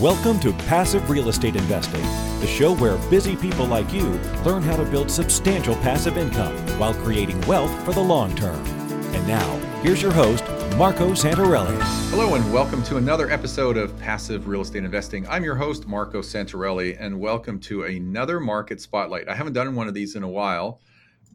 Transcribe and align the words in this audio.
Welcome 0.00 0.38
to 0.40 0.52
Passive 0.52 1.08
Real 1.08 1.30
Estate 1.30 1.56
Investing, 1.56 2.02
the 2.40 2.46
show 2.46 2.74
where 2.74 2.98
busy 3.08 3.34
people 3.34 3.64
like 3.64 3.94
you 3.94 4.04
learn 4.44 4.62
how 4.62 4.76
to 4.76 4.84
build 4.84 5.10
substantial 5.10 5.74
passive 5.76 6.18
income 6.18 6.54
while 6.78 6.92
creating 6.92 7.40
wealth 7.46 7.72
for 7.82 7.94
the 7.94 8.00
long 8.00 8.36
term. 8.36 8.62
And 9.14 9.26
now, 9.26 9.56
here's 9.80 10.02
your 10.02 10.12
host, 10.12 10.44
Marco 10.76 11.12
Santarelli. 11.12 11.78
Hello, 12.10 12.34
and 12.34 12.52
welcome 12.52 12.82
to 12.82 12.98
another 12.98 13.30
episode 13.30 13.78
of 13.78 13.98
Passive 13.98 14.48
Real 14.48 14.60
Estate 14.60 14.84
Investing. 14.84 15.26
I'm 15.28 15.44
your 15.44 15.56
host, 15.56 15.86
Marco 15.86 16.20
Santarelli, 16.20 16.98
and 17.00 17.18
welcome 17.18 17.58
to 17.60 17.84
another 17.84 18.38
market 18.38 18.82
spotlight. 18.82 19.30
I 19.30 19.34
haven't 19.34 19.54
done 19.54 19.74
one 19.74 19.88
of 19.88 19.94
these 19.94 20.14
in 20.14 20.22
a 20.22 20.28
while 20.28 20.82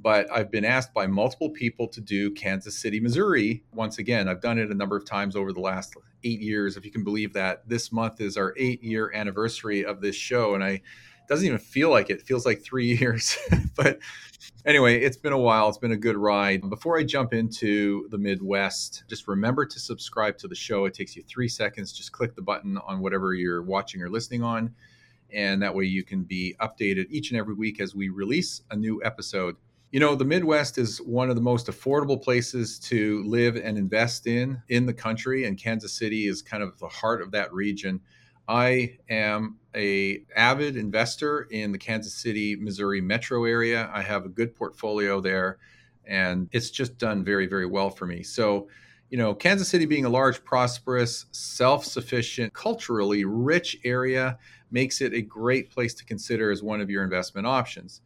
but 0.01 0.31
I've 0.31 0.49
been 0.49 0.65
asked 0.65 0.93
by 0.93 1.07
multiple 1.07 1.49
people 1.49 1.87
to 1.89 2.01
do 2.01 2.31
Kansas 2.31 2.77
City, 2.77 2.99
Missouri. 2.99 3.63
Once 3.73 3.99
again, 3.99 4.27
I've 4.27 4.41
done 4.41 4.57
it 4.57 4.71
a 4.71 4.75
number 4.75 4.95
of 4.95 5.05
times 5.05 5.35
over 5.35 5.53
the 5.53 5.59
last 5.59 5.95
eight 6.23 6.41
years, 6.41 6.75
if 6.75 6.85
you 6.85 6.91
can 6.91 7.03
believe 7.03 7.33
that. 7.33 7.67
This 7.67 7.91
month 7.91 8.19
is 8.19 8.37
our 8.37 8.53
eight 8.57 8.83
year 8.83 9.11
anniversary 9.13 9.85
of 9.85 10.01
this 10.01 10.15
show, 10.15 10.55
and 10.55 10.63
I 10.63 10.81
doesn't 11.27 11.45
even 11.45 11.59
feel 11.59 11.89
like 11.89 12.09
it. 12.09 12.19
it 12.19 12.25
feels 12.25 12.45
like 12.45 12.61
three 12.61 12.93
years. 12.99 13.37
but 13.75 13.99
anyway, 14.65 15.01
it's 15.01 15.17
been 15.17 15.33
a 15.33 15.39
while. 15.39 15.69
It's 15.69 15.77
been 15.77 15.91
a 15.91 15.97
good 15.97 16.17
ride. 16.17 16.67
Before 16.69 16.97
I 16.97 17.03
jump 17.03 17.33
into 17.33 18.07
the 18.09 18.17
Midwest, 18.17 19.03
just 19.07 19.27
remember 19.27 19.65
to 19.65 19.79
subscribe 19.79 20.37
to 20.39 20.47
the 20.47 20.55
show. 20.55 20.85
It 20.85 20.93
takes 20.93 21.15
you 21.15 21.23
three 21.23 21.47
seconds. 21.47 21.93
Just 21.93 22.11
click 22.11 22.35
the 22.35 22.41
button 22.41 22.77
on 22.79 22.99
whatever 22.99 23.33
you're 23.33 23.63
watching 23.63 24.01
or 24.01 24.09
listening 24.09 24.43
on. 24.43 24.73
And 25.33 25.61
that 25.61 25.73
way 25.73 25.85
you 25.85 26.03
can 26.03 26.23
be 26.23 26.55
updated 26.59 27.05
each 27.09 27.31
and 27.31 27.39
every 27.39 27.53
week 27.53 27.79
as 27.79 27.95
we 27.95 28.09
release 28.09 28.63
a 28.69 28.75
new 28.75 29.01
episode. 29.03 29.55
You 29.91 29.99
know, 29.99 30.15
the 30.15 30.23
Midwest 30.23 30.77
is 30.77 30.99
one 30.99 31.29
of 31.29 31.35
the 31.35 31.41
most 31.41 31.67
affordable 31.67 32.21
places 32.21 32.79
to 32.79 33.23
live 33.25 33.57
and 33.57 33.77
invest 33.77 34.25
in 34.25 34.61
in 34.69 34.85
the 34.85 34.93
country, 34.93 35.43
and 35.43 35.57
Kansas 35.57 35.91
City 35.91 36.27
is 36.27 36.41
kind 36.41 36.63
of 36.63 36.79
the 36.79 36.87
heart 36.87 37.21
of 37.21 37.31
that 37.31 37.53
region. 37.53 37.99
I 38.47 38.97
am 39.09 39.57
a 39.75 40.23
avid 40.33 40.77
investor 40.77 41.41
in 41.51 41.73
the 41.73 41.77
Kansas 41.77 42.13
City, 42.13 42.55
Missouri 42.55 43.01
metro 43.01 43.43
area. 43.43 43.91
I 43.93 44.01
have 44.01 44.25
a 44.25 44.29
good 44.29 44.55
portfolio 44.55 45.19
there, 45.19 45.57
and 46.05 46.47
it's 46.53 46.71
just 46.71 46.97
done 46.97 47.25
very, 47.25 47.45
very 47.45 47.65
well 47.65 47.89
for 47.89 48.05
me. 48.05 48.23
So, 48.23 48.69
you 49.09 49.17
know, 49.17 49.33
Kansas 49.33 49.67
City 49.67 49.85
being 49.85 50.05
a 50.05 50.09
large, 50.09 50.41
prosperous, 50.45 51.25
self-sufficient, 51.33 52.53
culturally 52.53 53.25
rich 53.25 53.77
area 53.83 54.37
makes 54.71 55.01
it 55.01 55.13
a 55.13 55.21
great 55.21 55.69
place 55.69 55.93
to 55.95 56.05
consider 56.05 56.49
as 56.49 56.63
one 56.63 56.79
of 56.79 56.89
your 56.89 57.03
investment 57.03 57.45
options. 57.45 57.99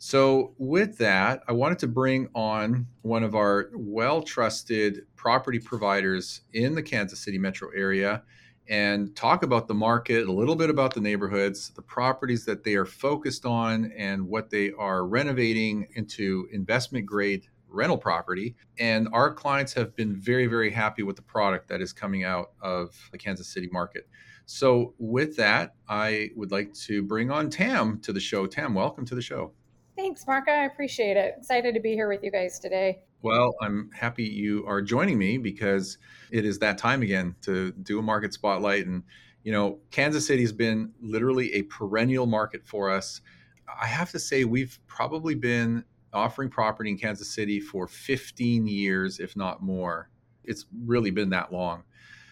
So, 0.00 0.54
with 0.58 0.96
that, 0.98 1.42
I 1.48 1.52
wanted 1.52 1.80
to 1.80 1.88
bring 1.88 2.28
on 2.32 2.86
one 3.02 3.24
of 3.24 3.34
our 3.34 3.70
well 3.74 4.22
trusted 4.22 5.06
property 5.16 5.58
providers 5.58 6.42
in 6.52 6.76
the 6.76 6.84
Kansas 6.84 7.18
City 7.18 7.36
metro 7.36 7.68
area 7.74 8.22
and 8.68 9.16
talk 9.16 9.42
about 9.42 9.66
the 9.66 9.74
market, 9.74 10.28
a 10.28 10.32
little 10.32 10.54
bit 10.54 10.70
about 10.70 10.94
the 10.94 11.00
neighborhoods, 11.00 11.70
the 11.70 11.82
properties 11.82 12.44
that 12.44 12.62
they 12.62 12.74
are 12.74 12.84
focused 12.84 13.44
on, 13.44 13.90
and 13.96 14.28
what 14.28 14.50
they 14.50 14.70
are 14.78 15.04
renovating 15.04 15.88
into 15.94 16.46
investment 16.52 17.04
grade 17.04 17.48
rental 17.66 17.98
property. 17.98 18.54
And 18.78 19.08
our 19.12 19.34
clients 19.34 19.72
have 19.72 19.96
been 19.96 20.14
very, 20.14 20.46
very 20.46 20.70
happy 20.70 21.02
with 21.02 21.16
the 21.16 21.22
product 21.22 21.66
that 21.70 21.80
is 21.80 21.92
coming 21.92 22.22
out 22.22 22.52
of 22.62 22.96
the 23.10 23.18
Kansas 23.18 23.48
City 23.48 23.68
market. 23.72 24.08
So, 24.46 24.94
with 24.98 25.34
that, 25.38 25.74
I 25.88 26.30
would 26.36 26.52
like 26.52 26.72
to 26.74 27.02
bring 27.02 27.32
on 27.32 27.50
Tam 27.50 27.98
to 28.02 28.12
the 28.12 28.20
show. 28.20 28.46
Tam, 28.46 28.74
welcome 28.74 29.04
to 29.06 29.16
the 29.16 29.22
show. 29.22 29.54
Thanks, 29.98 30.24
Marco. 30.28 30.52
I 30.52 30.66
appreciate 30.66 31.16
it. 31.16 31.34
Excited 31.38 31.74
to 31.74 31.80
be 31.80 31.94
here 31.94 32.08
with 32.08 32.22
you 32.22 32.30
guys 32.30 32.60
today. 32.60 33.00
Well, 33.20 33.56
I'm 33.60 33.90
happy 33.92 34.22
you 34.22 34.64
are 34.64 34.80
joining 34.80 35.18
me 35.18 35.38
because 35.38 35.98
it 36.30 36.44
is 36.44 36.60
that 36.60 36.78
time 36.78 37.02
again 37.02 37.34
to 37.42 37.72
do 37.72 37.98
a 37.98 38.02
market 38.02 38.32
spotlight. 38.32 38.86
And, 38.86 39.02
you 39.42 39.50
know, 39.50 39.80
Kansas 39.90 40.24
City 40.24 40.42
has 40.42 40.52
been 40.52 40.92
literally 41.02 41.52
a 41.54 41.62
perennial 41.62 42.26
market 42.26 42.64
for 42.64 42.92
us. 42.92 43.22
I 43.68 43.86
have 43.86 44.12
to 44.12 44.20
say, 44.20 44.44
we've 44.44 44.78
probably 44.86 45.34
been 45.34 45.82
offering 46.12 46.48
property 46.48 46.90
in 46.90 46.96
Kansas 46.96 47.34
City 47.34 47.58
for 47.58 47.88
15 47.88 48.68
years, 48.68 49.18
if 49.18 49.34
not 49.34 49.64
more. 49.64 50.10
It's 50.44 50.66
really 50.86 51.10
been 51.10 51.30
that 51.30 51.52
long. 51.52 51.82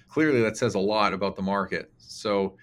Clearly, 0.08 0.40
that 0.42 0.56
says 0.56 0.76
a 0.76 0.78
lot 0.78 1.12
about 1.12 1.34
the 1.34 1.42
market. 1.42 1.90
So, 1.98 2.58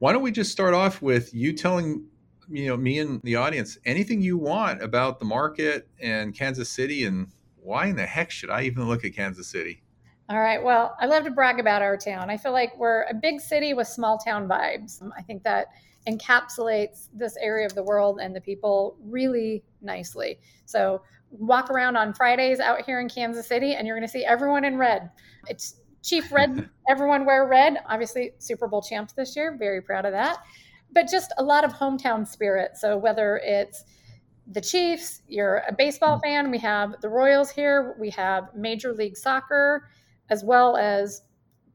why 0.00 0.12
don't 0.12 0.22
we 0.22 0.32
just 0.32 0.50
start 0.50 0.74
off 0.74 1.00
with 1.00 1.32
you 1.32 1.52
telling 1.52 2.04
you 2.48 2.66
know 2.68 2.76
me 2.76 2.98
and 2.98 3.20
the 3.22 3.36
audience 3.36 3.78
anything 3.84 4.20
you 4.20 4.36
want 4.36 4.82
about 4.82 5.18
the 5.18 5.24
market 5.24 5.88
and 6.00 6.34
Kansas 6.34 6.68
City 6.70 7.04
and 7.04 7.28
why 7.62 7.86
in 7.86 7.96
the 7.96 8.06
heck 8.06 8.30
should 8.30 8.50
I 8.50 8.62
even 8.62 8.88
look 8.88 9.04
at 9.04 9.14
Kansas 9.14 9.46
City? 9.46 9.82
All 10.28 10.40
right. 10.40 10.62
Well, 10.62 10.96
I 11.00 11.06
love 11.06 11.24
to 11.24 11.30
brag 11.30 11.60
about 11.60 11.82
our 11.82 11.96
town. 11.96 12.30
I 12.30 12.36
feel 12.36 12.52
like 12.52 12.76
we're 12.78 13.02
a 13.02 13.14
big 13.14 13.40
city 13.40 13.74
with 13.74 13.86
small 13.86 14.18
town 14.18 14.48
vibes. 14.48 15.02
Um, 15.02 15.12
I 15.16 15.22
think 15.22 15.42
that 15.44 15.68
encapsulates 16.08 17.08
this 17.12 17.36
area 17.36 17.66
of 17.66 17.74
the 17.74 17.82
world 17.82 18.18
and 18.20 18.34
the 18.34 18.40
people 18.40 18.96
really 19.04 19.62
nicely. 19.80 20.40
So, 20.64 21.02
walk 21.30 21.70
around 21.70 21.96
on 21.96 22.12
Fridays 22.12 22.60
out 22.60 22.82
here 22.84 23.00
in 23.00 23.08
Kansas 23.08 23.46
City 23.46 23.74
and 23.74 23.86
you're 23.86 23.96
going 23.96 24.06
to 24.06 24.12
see 24.12 24.24
everyone 24.24 24.64
in 24.64 24.76
red. 24.76 25.10
It's 25.48 25.76
Chief 26.02 26.30
Red, 26.32 26.68
everyone 26.88 27.24
wear 27.24 27.46
red. 27.46 27.78
Obviously, 27.88 28.32
Super 28.38 28.68
Bowl 28.68 28.82
champs 28.82 29.12
this 29.12 29.34
year. 29.36 29.56
Very 29.58 29.80
proud 29.80 30.04
of 30.04 30.12
that 30.12 30.38
but 30.92 31.08
just 31.10 31.32
a 31.38 31.42
lot 31.42 31.64
of 31.64 31.72
hometown 31.72 32.26
spirit. 32.26 32.76
So 32.76 32.96
whether 32.96 33.40
it's 33.42 33.84
the 34.46 34.60
Chiefs, 34.60 35.22
you're 35.28 35.62
a 35.68 35.72
baseball 35.72 36.16
mm-hmm. 36.16 36.44
fan, 36.44 36.50
we 36.50 36.58
have 36.58 37.00
the 37.00 37.08
Royals 37.08 37.50
here, 37.50 37.96
we 37.98 38.10
have 38.10 38.48
Major 38.54 38.92
League 38.92 39.16
Soccer, 39.16 39.88
as 40.30 40.44
well 40.44 40.76
as 40.76 41.22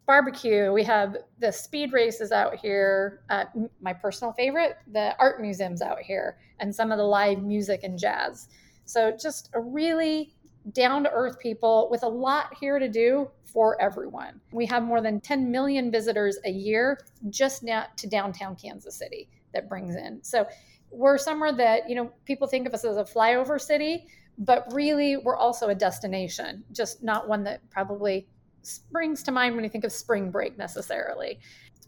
barbecue. 0.06 0.72
We 0.72 0.84
have 0.86 1.18
the 1.40 1.52
speed 1.52 1.92
races 1.94 2.32
out 2.32 2.56
here. 2.56 3.22
Uh, 3.30 3.44
my 3.82 3.94
personal 3.94 4.34
favorite, 4.34 4.78
the 4.92 5.16
art 5.20 5.42
museums 5.42 5.82
out 5.82 6.00
here, 6.00 6.38
and 6.60 6.74
some 6.74 6.92
of 6.92 6.98
the 6.98 7.04
live 7.04 7.44
music 7.44 7.82
and 7.84 8.00
jazz. 8.00 8.48
So 8.86 9.12
just 9.12 9.50
a 9.54 9.60
really 9.60 10.34
down 10.74 11.04
to 11.04 11.12
earth 11.12 11.40
people 11.40 11.88
with 11.90 12.04
a 12.04 12.08
lot 12.08 12.54
here 12.60 12.80
to 12.80 12.90
do 12.90 13.30
for 13.46 13.80
everyone. 13.82 14.42
We 14.52 14.66
have 14.66 14.84
more 14.84 15.02
than 15.02 15.22
10 15.22 15.52
million 15.52 15.92
visitors 15.92 16.38
a 16.46 16.50
year 16.50 17.00
just 17.30 17.64
now 17.64 17.86
to 17.96 18.08
downtown 18.08 18.56
Kansas 18.56 18.96
City 18.96 19.30
that 19.54 19.70
brings 19.70 19.96
in. 19.96 20.24
So 20.24 20.46
we're 20.92 21.18
somewhere 21.18 21.54
that, 21.54 21.90
you 21.90 21.96
know, 21.96 22.12
people 22.26 22.48
think 22.48 22.68
of 22.68 22.74
us 22.74 22.84
as 22.84 22.98
a 22.98 23.04
flyover 23.04 23.60
city, 23.60 24.08
but 24.38 24.66
really 24.72 25.18
we're 25.18 25.38
also 25.38 25.70
a 25.70 25.76
destination, 25.76 26.64
just 26.72 27.04
not 27.04 27.28
one 27.28 27.44
that 27.44 27.68
probably 27.70 28.28
springs 28.62 29.24
to 29.24 29.32
mind 29.32 29.56
when 29.56 29.64
you 29.64 29.70
think 29.70 29.86
of 29.86 29.92
spring 29.92 30.30
break 30.30 30.58
necessarily 30.58 31.40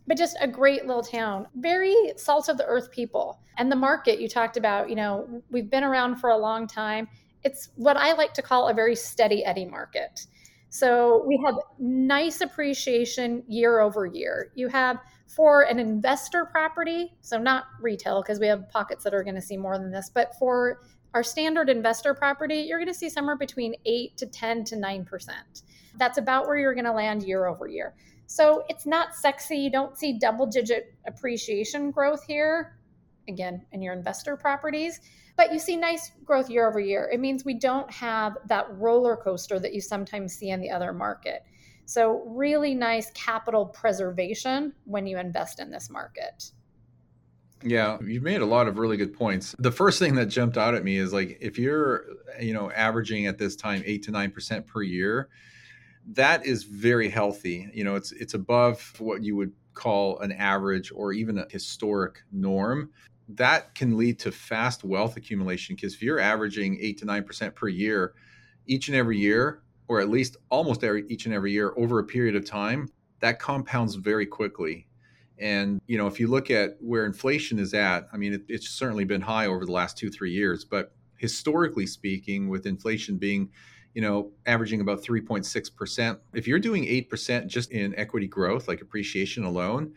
but 0.10 0.18
just 0.18 0.36
a 0.42 0.48
great 0.48 0.88
little 0.88 1.04
town. 1.04 1.48
Very 1.58 1.96
salt 2.18 2.50
of 2.50 2.58
the 2.58 2.66
earth 2.66 2.90
people. 2.90 3.40
And 3.60 3.72
the 3.72 3.76
market 3.76 4.20
you 4.20 4.28
talked 4.28 4.58
about, 4.58 4.90
you 4.90 4.96
know, 4.96 5.44
we've 5.52 5.70
been 5.70 5.84
around 5.84 6.16
for 6.16 6.32
a 6.32 6.38
long 6.38 6.66
time 6.66 7.08
it's 7.44 7.70
what 7.76 7.98
I 7.98 8.14
like 8.14 8.34
to 8.36 8.42
call 8.42 8.68
a 8.68 8.74
very 8.74 8.96
steady 8.96 9.44
Eddie 9.46 9.66
market. 9.66 10.26
So 10.70 11.24
we 11.26 11.42
have 11.46 11.56
nice 11.80 12.42
appreciation 12.42 13.44
year 13.48 13.80
over 13.80 14.06
year. 14.06 14.52
You 14.56 14.68
have 14.68 15.00
for 15.28 15.64
an 15.64 15.80
investor 15.80 16.46
property, 16.46 17.14
so 17.22 17.38
not 17.38 17.66
retail 17.82 18.22
because 18.22 18.40
we 18.40 18.48
have 18.48 18.70
pockets 18.70 19.04
that 19.04 19.14
are 19.14 19.24
going 19.24 19.36
to 19.36 19.42
see 19.42 19.58
more 19.58 19.78
than 19.78 19.92
this, 19.92 20.10
but 20.14 20.36
for 20.38 20.82
our 21.14 21.24
standard 21.24 21.70
investor 21.70 22.14
property, 22.14 22.58
you're 22.68 22.78
going 22.78 22.88
to 22.88 22.94
see 22.94 23.10
somewhere 23.10 23.36
between 23.36 23.76
8 23.86 24.16
to 24.18 24.26
10 24.28 24.64
to 24.66 24.76
9%. 24.76 25.30
That's 25.98 26.18
about 26.20 26.46
where 26.46 26.58
you're 26.58 26.76
going 26.76 26.86
to 26.86 26.92
land 26.92 27.24
year 27.24 27.48
over 27.48 27.68
year. 27.68 27.96
So 28.28 28.64
it's 28.70 28.86
not 28.86 29.16
sexy. 29.16 29.58
You 29.58 29.72
don't 29.72 29.98
see 29.98 30.20
double 30.20 30.46
digit 30.46 30.94
appreciation 31.08 31.90
growth 31.90 32.24
here, 32.24 32.78
again, 33.28 33.66
in 33.72 33.82
your 33.82 33.94
investor 33.94 34.38
properties 34.38 35.00
but 35.40 35.54
you 35.54 35.58
see 35.58 35.78
nice 35.78 36.12
growth 36.26 36.50
year 36.50 36.68
over 36.68 36.82
year. 36.82 37.10
It 37.14 37.22
means 37.22 37.46
we 37.46 37.54
don't 37.54 37.90
have 37.94 38.38
that 38.48 38.66
roller 38.72 39.16
coaster 39.16 39.58
that 39.58 39.74
you 39.74 39.80
sometimes 39.80 40.34
see 40.34 40.50
in 40.50 40.60
the 40.60 40.70
other 40.70 40.92
market. 40.92 41.44
So, 41.86 42.26
really 42.28 42.76
nice 42.76 43.10
capital 43.12 43.66
preservation 43.66 44.74
when 44.84 45.08
you 45.08 45.18
invest 45.18 45.62
in 45.62 45.72
this 45.72 45.90
market. 45.90 46.52
Yeah, 47.64 48.00
you've 48.06 48.22
made 48.22 48.42
a 48.42 48.46
lot 48.46 48.68
of 48.68 48.80
really 48.80 48.98
good 48.98 49.14
points. 49.14 49.56
The 49.60 49.72
first 49.72 49.98
thing 49.98 50.16
that 50.16 50.26
jumped 50.26 50.58
out 50.58 50.76
at 50.76 50.84
me 50.84 50.98
is 50.98 51.14
like 51.14 51.38
if 51.40 51.58
you're, 51.58 52.04
you 52.42 52.54
know, 52.54 52.70
averaging 52.72 53.26
at 53.26 53.38
this 53.38 53.56
time 53.56 53.82
8 53.86 54.04
to 54.04 54.12
9% 54.12 54.68
per 54.68 54.82
year, 54.82 55.30
that 56.16 56.46
is 56.46 56.64
very 56.64 57.08
healthy. 57.08 57.70
You 57.74 57.86
know, 57.86 57.96
it's 57.96 58.12
it's 58.12 58.34
above 58.34 58.94
what 59.00 59.24
you 59.24 59.38
would 59.38 59.54
call 59.74 60.20
an 60.20 60.34
average 60.34 60.92
or 60.94 61.14
even 61.14 61.38
a 61.38 61.48
historic 61.50 62.24
norm 62.30 62.90
that 63.36 63.76
can 63.76 63.96
lead 63.98 64.20
to 64.20 64.32
fast 64.32 64.84
wealth 64.84 65.16
accumulation 65.16 65.76
because 65.76 65.94
if 65.94 66.02
you're 66.02 66.20
averaging 66.20 66.78
eight 66.82 66.98
to 66.98 67.06
nine 67.06 67.24
percent 67.24 67.56
per 67.56 67.68
year 67.68 68.14
each 68.66 68.88
and 68.88 68.98
every 68.98 69.18
year 69.18 69.62
or 69.88 70.00
at 70.00 70.10
least 70.10 70.38
almost 70.50 70.84
every 70.84 71.06
each 71.10 71.26
and 71.26 71.34
every 71.34 71.52
year 71.52 71.74
over 71.78 72.00
a 72.00 72.04
period 72.04 72.36
of 72.36 72.46
time 72.46 72.90
that 73.20 73.40
compounds 73.40 73.96
very 73.96 74.26
quickly. 74.26 74.88
And 75.38 75.80
you 75.88 75.98
know 75.98 76.08
if 76.08 76.20
you 76.20 76.28
look 76.28 76.50
at 76.52 76.78
where 76.82 77.06
inflation 77.06 77.60
is 77.60 77.74
at 77.74 78.10
i 78.12 78.18
mean 78.18 78.34
it, 78.34 78.42
it's 78.50 78.70
certainly 78.70 79.06
been 79.06 79.22
high 79.22 79.46
over 79.46 79.66
the 79.66 79.72
last 79.72 79.98
two 79.98 80.10
three 80.10 80.32
years 80.34 80.66
but 80.66 80.92
historically 81.18 81.86
speaking 81.86 82.50
with 82.50 82.66
inflation 82.66 83.18
being 83.18 83.50
you 83.94 84.02
know 84.02 84.32
averaging 84.46 84.82
about 84.82 85.02
3.6% 85.02 86.20
if 86.34 86.48
you're 86.48 86.60
doing 86.60 86.84
8% 86.84 87.48
just 87.48 87.72
in 87.72 87.96
equity 87.96 88.28
growth 88.28 88.68
like 88.68 88.82
appreciation 88.82 89.44
alone 89.44 89.94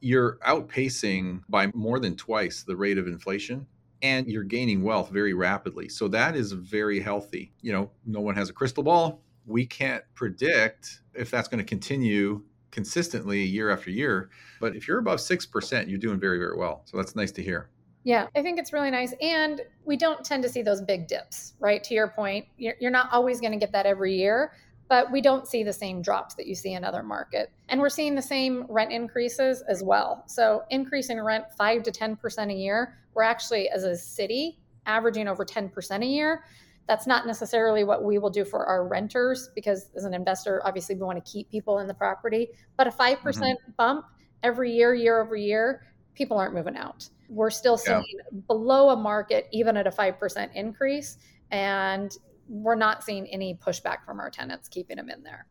you're 0.00 0.38
outpacing 0.46 1.42
by 1.48 1.70
more 1.74 1.98
than 1.98 2.16
twice 2.16 2.62
the 2.62 2.76
rate 2.76 2.98
of 2.98 3.06
inflation 3.06 3.66
and 4.02 4.28
you're 4.28 4.44
gaining 4.44 4.82
wealth 4.82 5.10
very 5.10 5.34
rapidly. 5.34 5.88
So 5.88 6.08
that 6.08 6.36
is 6.36 6.52
very 6.52 7.00
healthy. 7.00 7.52
You 7.62 7.72
know, 7.72 7.90
no 8.06 8.20
one 8.20 8.34
has 8.36 8.48
a 8.48 8.52
crystal 8.52 8.82
ball. 8.82 9.22
We 9.46 9.66
can't 9.66 10.04
predict 10.14 11.00
if 11.14 11.30
that's 11.30 11.48
going 11.48 11.58
to 11.58 11.64
continue 11.64 12.42
consistently 12.70 13.42
year 13.42 13.70
after 13.70 13.90
year. 13.90 14.30
But 14.60 14.76
if 14.76 14.86
you're 14.86 14.98
above 14.98 15.18
6%, 15.18 15.88
you're 15.88 15.98
doing 15.98 16.20
very, 16.20 16.38
very 16.38 16.56
well. 16.56 16.82
So 16.84 16.96
that's 16.96 17.16
nice 17.16 17.32
to 17.32 17.42
hear. 17.42 17.70
Yeah, 18.04 18.28
I 18.36 18.42
think 18.42 18.58
it's 18.58 18.72
really 18.72 18.90
nice. 18.90 19.12
And 19.20 19.60
we 19.84 19.96
don't 19.96 20.24
tend 20.24 20.42
to 20.44 20.48
see 20.48 20.62
those 20.62 20.80
big 20.80 21.08
dips, 21.08 21.54
right? 21.58 21.82
To 21.84 21.94
your 21.94 22.08
point, 22.08 22.46
you're 22.56 22.90
not 22.90 23.08
always 23.12 23.40
going 23.40 23.52
to 23.52 23.58
get 23.58 23.72
that 23.72 23.86
every 23.86 24.14
year, 24.14 24.52
but 24.88 25.12
we 25.12 25.20
don't 25.20 25.46
see 25.46 25.62
the 25.62 25.72
same 25.72 26.00
drops 26.00 26.34
that 26.34 26.46
you 26.46 26.54
see 26.54 26.72
in 26.72 26.84
other 26.84 27.02
markets. 27.02 27.52
And 27.68 27.80
we're 27.80 27.90
seeing 27.90 28.14
the 28.14 28.22
same 28.22 28.64
rent 28.68 28.90
increases 28.90 29.62
as 29.68 29.82
well. 29.82 30.24
So 30.26 30.62
increasing 30.70 31.20
rent 31.20 31.44
5 31.56 31.82
to 31.84 31.90
10% 31.90 32.50
a 32.50 32.54
year, 32.54 32.98
we're 33.14 33.22
actually 33.22 33.68
as 33.68 33.84
a 33.84 33.96
city 33.96 34.58
averaging 34.86 35.28
over 35.28 35.44
10% 35.44 36.02
a 36.02 36.06
year. 36.06 36.44
That's 36.86 37.06
not 37.06 37.26
necessarily 37.26 37.84
what 37.84 38.02
we 38.02 38.18
will 38.18 38.30
do 38.30 38.46
for 38.46 38.64
our 38.64 38.88
renters 38.88 39.50
because 39.54 39.90
as 39.94 40.04
an 40.04 40.14
investor, 40.14 40.62
obviously 40.64 40.94
we 40.94 41.02
want 41.02 41.22
to 41.22 41.30
keep 41.30 41.50
people 41.50 41.80
in 41.80 41.86
the 41.86 41.94
property, 41.94 42.48
but 42.78 42.86
a 42.86 42.90
5% 42.90 43.18
mm 43.18 43.34
hmm 43.34 43.52
bump 43.76 44.06
every 44.42 44.72
year, 44.72 44.94
year 44.94 45.20
over 45.20 45.36
year, 45.36 45.82
people 46.14 46.38
aren't 46.38 46.54
moving 46.54 46.76
out. 46.76 47.08
We're 47.28 47.50
still 47.50 47.76
seeing 47.76 48.02
yeah. 48.14 48.40
below 48.46 48.90
a 48.90 48.96
market, 48.96 49.48
even 49.52 49.76
at 49.76 49.86
a 49.86 49.90
5% 49.90 50.54
increase. 50.54 51.18
And 51.50 52.16
we're 52.48 52.74
not 52.74 53.04
seeing 53.04 53.26
any 53.28 53.54
pushback 53.54 54.04
from 54.04 54.20
our 54.20 54.30
tenants 54.30 54.68
keeping 54.68 54.96
them 54.96 55.10
in 55.10 55.22
there. 55.22 55.46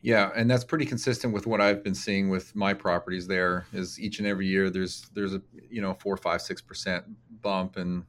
Yeah, 0.00 0.30
and 0.34 0.50
that's 0.50 0.64
pretty 0.64 0.84
consistent 0.84 1.32
with 1.32 1.46
what 1.46 1.60
I've 1.60 1.84
been 1.84 1.94
seeing 1.94 2.28
with 2.28 2.56
my 2.56 2.74
properties. 2.74 3.28
There 3.28 3.66
is 3.72 4.00
each 4.00 4.18
and 4.18 4.26
every 4.26 4.48
year 4.48 4.68
there's 4.68 5.08
there's 5.14 5.32
a 5.32 5.40
you 5.70 5.80
know 5.80 5.94
four, 5.94 6.16
five, 6.16 6.42
six 6.42 6.60
percent 6.60 7.04
bump, 7.40 7.76
and 7.76 8.04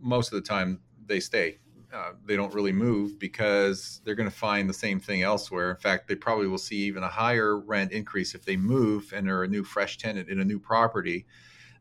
most 0.00 0.32
of 0.32 0.42
the 0.42 0.48
time 0.48 0.80
they 1.06 1.20
stay. 1.20 1.58
Uh, 1.92 2.12
they 2.26 2.34
don't 2.34 2.52
really 2.52 2.72
move 2.72 3.18
because 3.18 4.00
they're 4.04 4.16
going 4.16 4.28
to 4.28 4.34
find 4.34 4.68
the 4.68 4.74
same 4.74 4.98
thing 4.98 5.22
elsewhere. 5.22 5.70
In 5.70 5.76
fact, 5.76 6.08
they 6.08 6.14
probably 6.14 6.48
will 6.48 6.58
see 6.58 6.78
even 6.78 7.02
a 7.02 7.08
higher 7.08 7.58
rent 7.58 7.92
increase 7.92 8.34
if 8.34 8.44
they 8.44 8.56
move 8.56 9.12
and 9.14 9.30
are 9.30 9.44
a 9.44 9.48
new 9.48 9.64
fresh 9.64 9.96
tenant 9.96 10.28
in 10.28 10.40
a 10.40 10.44
new 10.44 10.58
property 10.58 11.26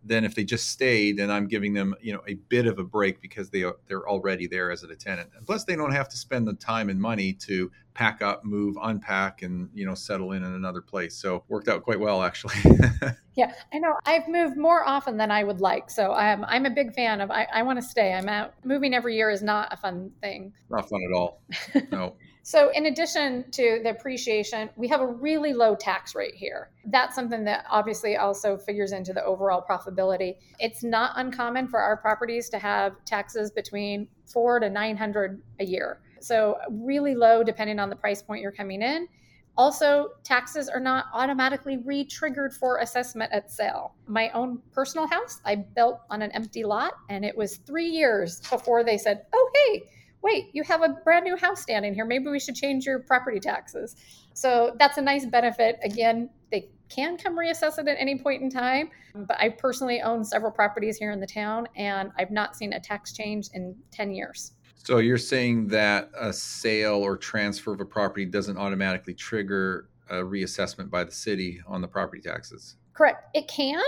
than 0.05 0.23
if 0.23 0.35
they 0.35 0.43
just 0.43 0.69
stayed 0.69 1.19
and 1.19 1.31
I'm 1.31 1.47
giving 1.47 1.73
them, 1.73 1.95
you 1.99 2.13
know, 2.13 2.21
a 2.27 2.35
bit 2.35 2.67
of 2.67 2.77
a 2.77 2.83
break 2.83 3.21
because 3.21 3.49
they 3.49 3.63
are, 3.63 3.75
they're 3.87 4.07
already 4.07 4.45
there 4.45 4.71
as 4.71 4.83
a 4.83 4.95
tenant. 4.95 5.31
And 5.35 5.45
plus 5.45 5.63
they 5.63 5.75
don't 5.75 5.91
have 5.91 6.07
to 6.09 6.17
spend 6.17 6.47
the 6.47 6.53
time 6.53 6.89
and 6.89 7.01
money 7.01 7.33
to 7.33 7.71
pack 7.95 8.21
up, 8.21 8.45
move, 8.45 8.77
unpack 8.83 9.41
and, 9.41 9.69
you 9.73 9.85
know, 9.85 9.95
settle 9.95 10.33
in 10.33 10.43
in 10.43 10.53
another 10.53 10.81
place. 10.81 11.15
So 11.15 11.43
worked 11.47 11.67
out 11.67 11.83
quite 11.83 11.99
well 11.99 12.21
actually. 12.21 12.55
yeah, 13.35 13.53
I 13.73 13.79
know. 13.79 13.95
I've 14.05 14.27
moved 14.27 14.57
more 14.57 14.87
often 14.87 15.17
than 15.17 15.31
I 15.31 15.43
would 15.43 15.59
like. 15.59 15.89
So 15.89 16.13
I'm 16.13 16.45
I'm 16.45 16.65
a 16.65 16.69
big 16.71 16.93
fan 16.93 17.19
of 17.19 17.31
I, 17.31 17.47
I 17.51 17.63
want 17.63 17.81
to 17.81 17.85
stay. 17.87 18.13
I'm 18.13 18.29
out 18.29 18.53
moving 18.63 18.93
every 18.93 19.15
year 19.15 19.31
is 19.31 19.41
not 19.41 19.73
a 19.73 19.77
fun 19.77 20.11
thing. 20.21 20.53
Not 20.69 20.87
fun 20.87 21.01
at 21.09 21.15
all. 21.15 21.41
No. 21.91 22.15
So, 22.47 22.69
in 22.69 22.85
addition 22.85 23.49
to 23.53 23.79
the 23.81 23.89
appreciation, 23.89 24.69
we 24.75 24.87
have 24.89 25.01
a 25.01 25.07
really 25.07 25.51
low 25.51 25.75
tax 25.75 26.13
rate 26.13 26.35
here. 26.35 26.69
That's 26.85 27.15
something 27.15 27.43
that 27.45 27.65
obviously 27.67 28.17
also 28.17 28.55
figures 28.55 28.91
into 28.91 29.13
the 29.13 29.23
overall 29.25 29.65
profitability. 29.67 30.35
It's 30.59 30.83
not 30.83 31.13
uncommon 31.15 31.67
for 31.67 31.79
our 31.79 31.97
properties 31.97 32.47
to 32.49 32.59
have 32.59 33.03
taxes 33.03 33.49
between 33.49 34.07
four 34.31 34.59
to 34.59 34.69
900 34.69 35.41
a 35.59 35.65
year. 35.65 36.01
So, 36.19 36.59
really 36.69 37.15
low 37.15 37.43
depending 37.43 37.79
on 37.79 37.89
the 37.89 37.95
price 37.95 38.21
point 38.21 38.43
you're 38.43 38.51
coming 38.51 38.83
in. 38.83 39.07
Also, 39.57 40.09
taxes 40.23 40.69
are 40.69 40.79
not 40.79 41.05
automatically 41.13 41.77
re 41.77 42.05
triggered 42.05 42.53
for 42.53 42.77
assessment 42.77 43.31
at 43.33 43.49
sale. 43.49 43.95
My 44.05 44.29
own 44.35 44.61
personal 44.71 45.07
house, 45.07 45.41
I 45.45 45.55
built 45.55 46.01
on 46.11 46.21
an 46.21 46.29
empty 46.33 46.63
lot, 46.63 46.93
and 47.09 47.25
it 47.25 47.35
was 47.35 47.57
three 47.57 47.87
years 47.87 48.39
before 48.51 48.83
they 48.83 48.99
said, 48.99 49.25
oh, 49.33 49.49
hey, 49.55 49.89
wait, 50.25 50.49
you 50.53 50.63
have 50.63 50.81
a 50.81 50.89
brand 51.03 51.23
new 51.23 51.37
house 51.37 51.61
standing 51.61 51.93
here. 51.93 52.03
Maybe 52.03 52.27
we 52.27 52.39
should 52.39 52.55
change 52.55 52.85
your 52.85 52.99
property 52.99 53.39
taxes. 53.39 53.95
So 54.33 54.75
that's 54.79 54.97
a 54.97 55.01
nice 55.01 55.25
benefit. 55.25 55.77
Again, 55.83 56.31
they 56.51 56.69
can 56.89 57.15
come 57.15 57.37
reassess 57.37 57.77
it 57.77 57.87
at 57.87 57.95
any 57.99 58.17
point 58.17 58.41
in 58.41 58.49
time. 58.49 58.89
But 59.13 59.39
I 59.39 59.49
personally 59.49 60.01
own 60.01 60.25
several 60.25 60.51
properties 60.51 60.97
here 60.97 61.11
in 61.11 61.19
the 61.19 61.27
town, 61.27 61.67
and 61.75 62.11
I've 62.17 62.31
not 62.31 62.55
seen 62.55 62.73
a 62.73 62.79
tax 62.79 63.13
change 63.13 63.49
in 63.53 63.75
10 63.91 64.11
years. 64.11 64.53
So 64.83 64.97
you're 64.97 65.17
saying 65.17 65.67
that 65.67 66.09
a 66.19 66.33
sale 66.33 66.95
or 66.95 67.17
transfer 67.17 67.73
of 67.73 67.79
a 67.79 67.85
property 67.85 68.25
doesn't 68.25 68.57
automatically 68.57 69.13
trigger 69.13 69.89
a 70.09 70.15
reassessment 70.15 70.89
by 70.89 71.03
the 71.03 71.11
city 71.11 71.61
on 71.67 71.81
the 71.81 71.87
property 71.87 72.21
taxes? 72.21 72.75
Correct. 72.93 73.25
It 73.35 73.47
can, 73.47 73.83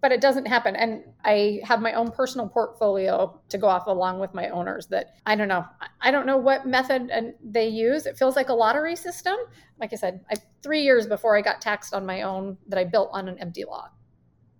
but 0.00 0.12
it 0.12 0.20
doesn't 0.20 0.46
happen. 0.46 0.76
And 0.76 1.02
I 1.24 1.60
have 1.64 1.80
my 1.80 1.92
own 1.92 2.10
personal 2.10 2.48
portfolio 2.48 3.40
to 3.48 3.58
go 3.58 3.66
off 3.66 3.86
along 3.86 4.20
with 4.20 4.32
my 4.32 4.48
owners 4.50 4.86
that 4.88 5.16
I 5.26 5.34
don't 5.34 5.48
know. 5.48 5.64
I 6.00 6.10
don't 6.10 6.26
know 6.26 6.36
what 6.36 6.66
method 6.66 7.10
and 7.10 7.34
they 7.42 7.68
use. 7.68 8.06
It 8.06 8.16
feels 8.16 8.36
like 8.36 8.48
a 8.48 8.54
lottery 8.54 8.94
system. 8.94 9.36
Like 9.80 9.92
I 9.92 9.96
said, 9.96 10.24
I, 10.30 10.34
three 10.62 10.82
years 10.82 11.06
before 11.06 11.36
I 11.36 11.42
got 11.42 11.60
taxed 11.60 11.94
on 11.94 12.06
my 12.06 12.22
own 12.22 12.56
that 12.68 12.78
I 12.78 12.84
built 12.84 13.10
on 13.12 13.28
an 13.28 13.38
empty 13.38 13.64
lot. 13.64 13.92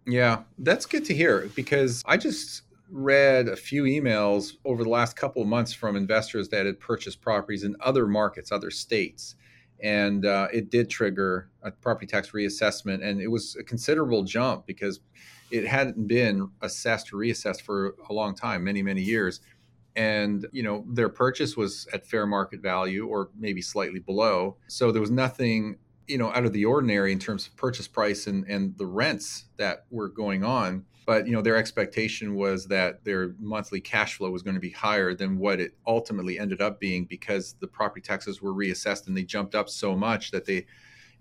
Yeah, 0.07 0.43
that's 0.59 0.87
good 0.87 1.05
to 1.07 1.15
hear 1.15 1.51
because 1.55 2.03
I 2.07 2.17
just 2.17 2.63
read 2.91 3.49
a 3.49 3.57
few 3.57 3.85
emails 3.85 4.55
over 4.65 4.83
the 4.83 4.89
last 4.89 5.15
couple 5.15 5.43
of 5.43 5.49
months 5.49 5.75
from 5.75 5.95
investors 5.95 6.49
that 6.49 6.65
had 6.65 6.81
purchased 6.81 7.21
properties 7.21 7.63
in 7.63 7.77
other 7.81 8.07
markets, 8.07 8.51
other 8.51 8.71
states 8.71 9.35
and 9.83 10.27
uh, 10.27 10.49
it 10.53 10.71
did 10.71 10.91
trigger 10.91 11.51
a 11.63 11.71
property 11.71 12.07
tax 12.07 12.31
reassessment 12.33 13.05
and 13.05 13.21
it 13.21 13.29
was 13.29 13.57
a 13.57 13.63
considerable 13.63 14.23
jump 14.23 14.67
because 14.67 15.01
it 15.51 15.67
hadn't 15.67 16.07
been 16.07 16.51
assessed 16.61 17.13
or 17.13 17.17
reassessed 17.17 17.63
for 17.63 17.95
a 18.09 18.13
long 18.13 18.35
time 18.35 18.65
many 18.65 18.83
many 18.83 19.03
years. 19.03 19.41
And 19.97 20.47
you 20.53 20.63
know 20.63 20.85
their 20.89 21.09
purchase 21.09 21.57
was 21.57 21.89
at 21.93 22.07
fair 22.07 22.27
market 22.27 22.61
value 22.61 23.07
or 23.07 23.31
maybe 23.39 23.63
slightly 23.63 23.99
below. 23.99 24.57
So 24.69 24.93
there 24.93 25.01
was 25.01 25.11
nothing 25.11 25.79
you 26.07 26.19
know 26.19 26.33
out 26.33 26.45
of 26.45 26.53
the 26.53 26.65
ordinary 26.65 27.13
in 27.13 27.19
terms 27.19 27.47
of 27.47 27.57
purchase 27.57 27.89
price 27.89 28.27
and 28.27 28.45
and 28.47 28.77
the 28.79 28.87
rents 28.87 29.45
that 29.59 29.85
were 29.91 30.09
going 30.09 30.45
on 30.45 30.85
but 31.09 31.27
you 31.27 31.33
know 31.33 31.41
their 31.41 31.57
expectation 31.57 32.35
was 32.35 32.67
that 32.67 33.03
their 33.03 33.35
monthly 33.41 33.81
cash 33.81 34.19
flow 34.19 34.29
was 34.29 34.43
going 34.43 34.57
to 34.57 34.61
be 34.61 34.69
higher 34.69 35.15
than 35.15 35.39
what 35.39 35.59
it 35.59 35.73
ultimately 35.87 36.39
ended 36.39 36.61
up 36.61 36.79
being 36.79 37.07
because 37.07 37.55
the 37.61 37.67
property 37.67 38.03
taxes 38.03 38.43
were 38.43 38.53
reassessed 38.53 39.07
and 39.07 39.17
they 39.17 39.23
jumped 39.23 39.55
up 39.55 39.71
so 39.71 39.97
much 39.97 40.31
that 40.33 40.45
they 40.45 40.67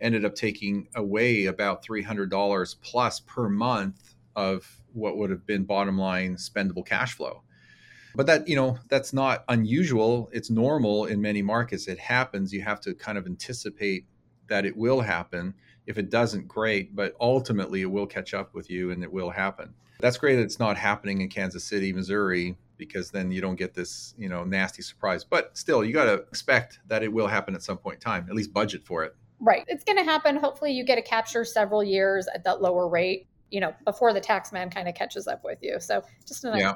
ended 0.01 0.25
up 0.25 0.35
taking 0.35 0.89
away 0.95 1.45
about 1.45 1.85
$300 1.85 2.75
plus 2.81 3.21
per 3.21 3.47
month 3.47 4.15
of 4.35 4.69
what 4.91 5.15
would 5.15 5.29
have 5.29 5.45
been 5.47 5.63
bottom 5.63 5.97
line 5.97 6.35
spendable 6.35 6.85
cash 6.85 7.13
flow. 7.13 7.41
But 8.13 8.25
that 8.25 8.45
you 8.45 8.57
know 8.57 8.77
that's 8.89 9.13
not 9.13 9.45
unusual. 9.47 10.29
It's 10.33 10.49
normal 10.49 11.05
in 11.05 11.21
many 11.21 11.41
markets. 11.41 11.87
It 11.87 11.97
happens. 11.97 12.51
You 12.51 12.61
have 12.61 12.81
to 12.81 12.93
kind 12.93 13.17
of 13.17 13.25
anticipate 13.25 14.05
that 14.49 14.65
it 14.65 14.75
will 14.75 14.99
happen 14.99 15.53
if 15.87 15.97
it 15.97 16.09
doesn't, 16.09 16.47
great, 16.47 16.95
but 16.95 17.15
ultimately 17.19 17.81
it 17.81 17.85
will 17.85 18.05
catch 18.05 18.33
up 18.33 18.53
with 18.53 18.69
you 18.69 18.91
and 18.91 19.01
it 19.03 19.11
will 19.11 19.29
happen. 19.29 19.73
That's 19.99 20.17
great 20.17 20.35
that 20.35 20.43
it's 20.43 20.59
not 20.59 20.77
happening 20.77 21.21
in 21.21 21.29
Kansas 21.29 21.63
City, 21.63 21.91
Missouri, 21.91 22.55
because 22.77 23.09
then 23.09 23.31
you 23.31 23.41
don't 23.41 23.55
get 23.55 23.73
this, 23.73 24.13
you 24.17 24.29
know, 24.29 24.43
nasty 24.43 24.83
surprise. 24.83 25.23
But 25.23 25.57
still, 25.57 25.83
you 25.83 25.93
got 25.93 26.05
to 26.05 26.13
expect 26.13 26.79
that 26.87 27.01
it 27.01 27.11
will 27.11 27.25
happen 27.25 27.55
at 27.55 27.63
some 27.63 27.77
point 27.77 27.95
in 27.95 28.01
time, 28.01 28.27
at 28.29 28.35
least 28.35 28.53
budget 28.53 28.85
for 28.85 29.03
it. 29.03 29.15
Right. 29.39 29.63
It's 29.67 29.83
going 29.83 29.97
to 29.97 30.03
happen. 30.03 30.35
Hopefully, 30.35 30.71
you 30.71 30.83
get 30.83 30.95
to 30.95 31.01
capture 31.01 31.43
several 31.43 31.83
years 31.83 32.27
at 32.35 32.43
that 32.43 32.61
lower 32.61 32.87
rate, 32.87 33.27
you 33.49 33.59
know, 33.59 33.73
before 33.85 34.13
the 34.13 34.21
tax 34.21 34.51
man 34.51 34.69
kind 34.69 34.87
of 34.87 34.93
catches 34.93 35.27
up 35.27 35.43
with 35.43 35.59
you. 35.61 35.79
So 35.79 36.03
just 36.27 36.43
a 36.43 36.51
nice 36.51 36.61
yeah. 36.61 36.75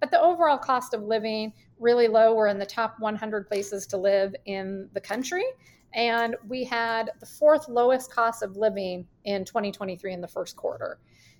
But 0.00 0.10
the 0.10 0.20
overall 0.20 0.58
cost 0.58 0.94
of 0.94 1.02
living 1.02 1.52
really 1.78 2.08
low. 2.08 2.34
We're 2.34 2.48
in 2.48 2.58
the 2.58 2.66
top 2.66 2.96
100 2.98 3.48
places 3.48 3.86
to 3.88 3.96
live 3.96 4.34
in 4.44 4.88
the 4.92 5.00
country 5.00 5.44
and 5.94 6.36
we 6.48 6.64
had 6.64 7.10
the 7.20 7.26
fourth 7.26 7.68
lowest 7.68 8.12
cost 8.12 8.42
of 8.42 8.56
living 8.56 9.06
in 9.24 9.44
2023 9.44 10.12
in 10.12 10.20
the 10.20 10.28
first 10.28 10.56
quarter. 10.56 10.98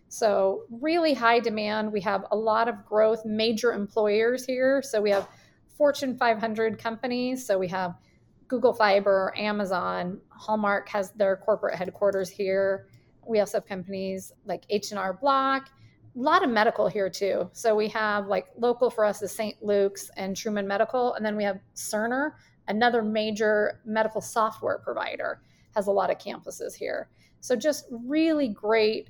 So, 0.09 0.63
really 0.71 1.15
high 1.15 1.41
demand. 1.41 1.93
We 1.93 2.01
have 2.03 2.25
a 2.31 2.37
lot 2.37 2.69
of 2.69 2.85
growth, 2.85 3.25
major 3.25 3.73
employers 3.73 4.45
here. 4.45 4.81
So, 4.83 5.01
we 5.01 5.11
have 5.11 5.29
Fortune 5.77 6.17
500 6.17 6.79
companies. 6.79 7.45
So, 7.45 7.59
we 7.59 7.69
have 7.69 7.97
Google 8.49 8.73
Fiber, 8.73 9.35
Amazon, 9.37 10.21
Hallmark 10.29 10.89
has 10.89 11.11
their 11.13 11.37
corporate 11.37 11.75
headquarters 11.75 12.29
here. 12.29 12.87
We 13.27 13.41
also 13.41 13.59
have 13.59 13.67
companies 13.67 14.33
like 14.45 14.65
H&R 14.69 15.15
Block, 15.15 15.71
a 16.15 16.19
lot 16.19 16.45
of 16.45 16.51
medical 16.51 16.87
here 16.87 17.11
too. 17.11 17.51
So 17.53 17.75
we 17.75 17.89
have 17.89 18.27
like 18.29 18.47
local 18.57 18.91
for 18.91 19.05
us 19.05 19.23
is 19.23 19.33
St. 19.33 19.61
Luke's 19.63 20.11
and 20.17 20.37
Truman 20.37 20.67
Medical, 20.67 21.15
and 21.15 21.25
then 21.25 21.37
we 21.37 21.45
have 21.45 21.59
Cerner, 21.75 22.33
another 22.69 23.03
major 23.03 23.81
medical 23.85 24.21
software 24.21 24.79
provider, 24.79 25.41
has 25.75 25.87
a 25.87 25.93
lot 25.93 26.11
of 26.11 26.19
campuses 26.19 26.75
here. 26.75 27.09
So 27.41 27.57
just 27.57 27.87
really 27.91 28.49
great 28.49 29.09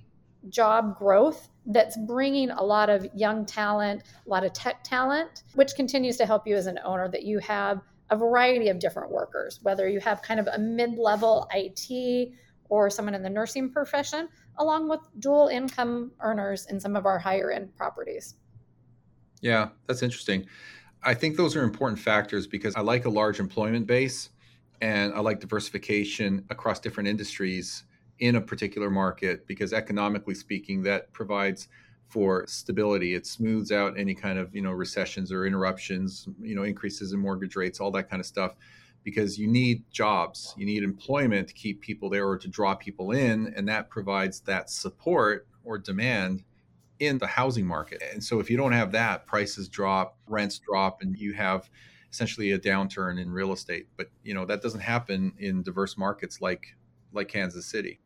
job 0.48 0.98
growth 0.98 1.48
that's 1.66 1.96
bringing 1.96 2.50
a 2.50 2.62
lot 2.62 2.90
of 2.90 3.06
young 3.14 3.46
talent, 3.46 4.02
a 4.26 4.28
lot 4.28 4.44
of 4.44 4.52
tech 4.52 4.82
talent, 4.82 5.44
which 5.54 5.74
continues 5.74 6.16
to 6.18 6.26
help 6.26 6.46
you 6.46 6.56
as 6.56 6.66
an 6.66 6.78
owner 6.84 7.08
that 7.08 7.22
you 7.22 7.38
have 7.38 7.80
a 8.10 8.16
variety 8.16 8.68
of 8.68 8.78
different 8.78 9.10
workers, 9.10 9.60
whether 9.62 9.88
you 9.88 10.00
have 10.00 10.20
kind 10.20 10.38
of 10.38 10.46
a 10.52 10.58
mid 10.58 10.98
level 10.98 11.48
IT 11.54 12.32
or 12.68 12.90
someone 12.90 13.14
in 13.14 13.22
the 13.22 13.30
nursing 13.30 13.70
profession, 13.70 14.28
along 14.58 14.88
with 14.88 15.00
dual 15.18 15.48
income 15.48 16.12
earners 16.20 16.66
in 16.66 16.78
some 16.78 16.96
of 16.96 17.06
our 17.06 17.18
higher 17.18 17.50
end 17.50 17.74
properties. 17.76 18.34
Yeah, 19.40 19.68
that's 19.86 20.02
interesting. 20.02 20.46
I 21.04 21.14
think 21.14 21.36
those 21.36 21.54
are 21.54 21.62
important 21.62 21.98
factors 21.98 22.46
because 22.46 22.74
I 22.74 22.80
like 22.80 23.04
a 23.04 23.10
large 23.10 23.38
employment 23.38 23.86
base 23.86 24.30
and 24.80 25.12
I 25.12 25.20
like 25.20 25.38
diversification 25.38 26.44
across 26.50 26.80
different 26.80 27.08
industries 27.08 27.84
in 28.20 28.36
a 28.36 28.40
particular 28.40 28.90
market 28.90 29.46
because 29.46 29.72
economically 29.72 30.34
speaking 30.34 30.82
that 30.84 31.12
provides 31.12 31.68
for 32.08 32.46
stability. 32.46 33.14
It 33.14 33.26
smooths 33.26 33.70
out 33.70 33.98
any 33.98 34.14
kind 34.14 34.38
of 34.38 34.54
you 34.54 34.62
know 34.62 34.70
recessions 34.72 35.30
or 35.30 35.46
interruptions 35.46 36.28
you 36.40 36.54
know 36.54 36.62
increases 36.62 37.12
in 37.12 37.20
mortgage 37.20 37.56
rates 37.56 37.80
all 37.80 37.90
that 37.92 38.08
kind 38.08 38.20
of 38.20 38.26
stuff 38.26 38.54
because 39.02 39.38
you 39.38 39.46
need 39.46 39.82
jobs. 39.90 40.54
You 40.56 40.64
need 40.64 40.82
employment 40.82 41.48
to 41.48 41.54
keep 41.54 41.82
people 41.82 42.08
there 42.08 42.26
or 42.26 42.38
to 42.38 42.48
draw 42.48 42.74
people 42.74 43.12
in 43.12 43.52
and 43.56 43.68
that 43.68 43.90
provides 43.90 44.40
that 44.40 44.70
support 44.70 45.46
or 45.64 45.76
demand 45.76 46.44
in 47.06 47.18
the 47.18 47.26
housing 47.26 47.66
market 47.66 48.02
and 48.12 48.22
so 48.22 48.40
if 48.40 48.50
you 48.50 48.56
don't 48.56 48.72
have 48.72 48.92
that 48.92 49.26
prices 49.26 49.68
drop 49.68 50.16
rents 50.26 50.58
drop 50.58 51.02
and 51.02 51.16
you 51.18 51.32
have 51.32 51.68
essentially 52.10 52.52
a 52.52 52.58
downturn 52.58 53.20
in 53.20 53.30
real 53.30 53.52
estate 53.52 53.88
but 53.96 54.08
you 54.22 54.34
know 54.34 54.44
that 54.44 54.62
doesn't 54.62 54.80
happen 54.80 55.32
in 55.38 55.62
diverse 55.62 55.96
markets 55.96 56.40
like 56.40 56.76
like 57.12 57.28
Kansas 57.28 57.66
City 57.66 58.00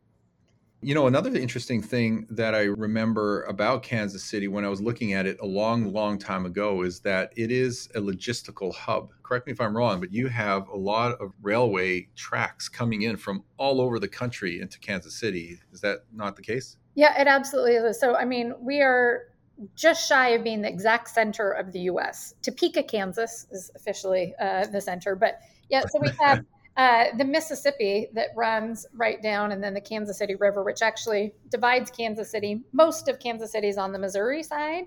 you 0.81 0.95
know, 0.95 1.07
another 1.07 1.35
interesting 1.35 1.81
thing 1.81 2.25
that 2.29 2.55
I 2.55 2.63
remember 2.63 3.43
about 3.43 3.83
Kansas 3.83 4.23
City 4.23 4.47
when 4.47 4.63
I 4.63 4.69
was 4.69 4.81
looking 4.81 5.11
at 5.11 5.25
it 5.25 5.37
a 5.41 5.45
long, 5.45 5.91
long 5.91 6.17
time 6.17 6.45
ago 6.45 6.83
is 6.83 7.01
that 7.01 7.33
it 7.35 7.51
is 7.51 7.89
a 7.95 7.99
logistical 7.99 8.73
hub. 8.73 9.11
Correct 9.21 9.45
me 9.45 9.51
if 9.51 9.59
I'm 9.59 9.75
wrong, 9.75 9.99
but 9.99 10.13
you 10.13 10.27
have 10.29 10.69
a 10.69 10.77
lot 10.77 11.19
of 11.19 11.33
railway 11.41 12.07
tracks 12.15 12.69
coming 12.69 13.01
in 13.01 13.17
from 13.17 13.43
all 13.57 13.81
over 13.81 13.99
the 13.99 14.07
country 14.07 14.61
into 14.61 14.79
Kansas 14.79 15.19
City. 15.19 15.59
Is 15.73 15.81
that 15.81 16.05
not 16.13 16.37
the 16.37 16.41
case? 16.41 16.77
Yeah, 16.99 17.17
it 17.17 17.27
absolutely 17.27 17.75
is. 17.75 17.97
So, 17.97 18.17
I 18.17 18.25
mean, 18.25 18.53
we 18.59 18.81
are 18.81 19.29
just 19.73 20.05
shy 20.05 20.31
of 20.31 20.43
being 20.43 20.61
the 20.61 20.67
exact 20.67 21.07
center 21.07 21.49
of 21.49 21.71
the 21.71 21.79
U.S. 21.91 22.33
Topeka, 22.41 22.83
Kansas 22.83 23.47
is 23.51 23.71
officially 23.73 24.33
uh, 24.37 24.65
the 24.67 24.81
center, 24.81 25.15
but 25.15 25.39
yeah, 25.69 25.83
so 25.89 25.99
we 26.01 26.09
have. 26.19 26.43
Uh, 26.77 27.07
the 27.17 27.25
Mississippi 27.25 28.07
that 28.13 28.27
runs 28.37 28.85
right 28.93 29.21
down, 29.21 29.51
and 29.51 29.61
then 29.61 29.73
the 29.73 29.81
Kansas 29.81 30.17
City 30.17 30.35
River, 30.35 30.63
which 30.63 30.81
actually 30.81 31.33
divides 31.49 31.91
Kansas 31.91 32.31
City. 32.31 32.63
Most 32.71 33.09
of 33.09 33.19
Kansas 33.19 33.51
City 33.51 33.67
is 33.67 33.77
on 33.77 33.91
the 33.91 33.99
Missouri 33.99 34.41
side, 34.43 34.85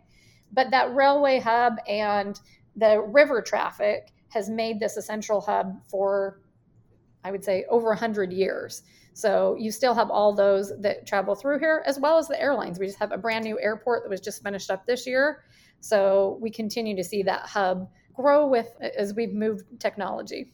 but 0.52 0.70
that 0.70 0.94
railway 0.94 1.38
hub 1.38 1.74
and 1.86 2.40
the 2.76 2.98
river 2.98 3.42
traffic 3.42 4.14
has 4.30 4.48
made 4.48 4.80
this 4.80 4.96
a 4.96 5.02
central 5.02 5.42
hub 5.42 5.84
for, 5.86 6.40
I 7.24 7.30
would 7.30 7.44
say, 7.44 7.66
over 7.68 7.88
100 7.88 8.32
years. 8.32 8.84
So 9.14 9.56
you 9.58 9.70
still 9.70 9.94
have 9.94 10.10
all 10.10 10.34
those 10.34 10.72
that 10.80 11.06
travel 11.06 11.34
through 11.34 11.58
here, 11.58 11.82
as 11.86 11.98
well 11.98 12.18
as 12.18 12.28
the 12.28 12.40
airlines. 12.40 12.78
We 12.78 12.86
just 12.86 12.98
have 12.98 13.12
a 13.12 13.18
brand 13.18 13.44
new 13.44 13.60
airport 13.60 14.04
that 14.04 14.10
was 14.10 14.20
just 14.20 14.42
finished 14.42 14.70
up 14.70 14.86
this 14.86 15.06
year. 15.06 15.44
So 15.80 16.38
we 16.40 16.50
continue 16.50 16.96
to 16.96 17.04
see 17.04 17.22
that 17.24 17.42
hub 17.42 17.88
grow 18.14 18.46
with 18.46 18.70
as 18.80 19.14
we've 19.14 19.32
moved 19.32 19.64
technology. 19.80 20.52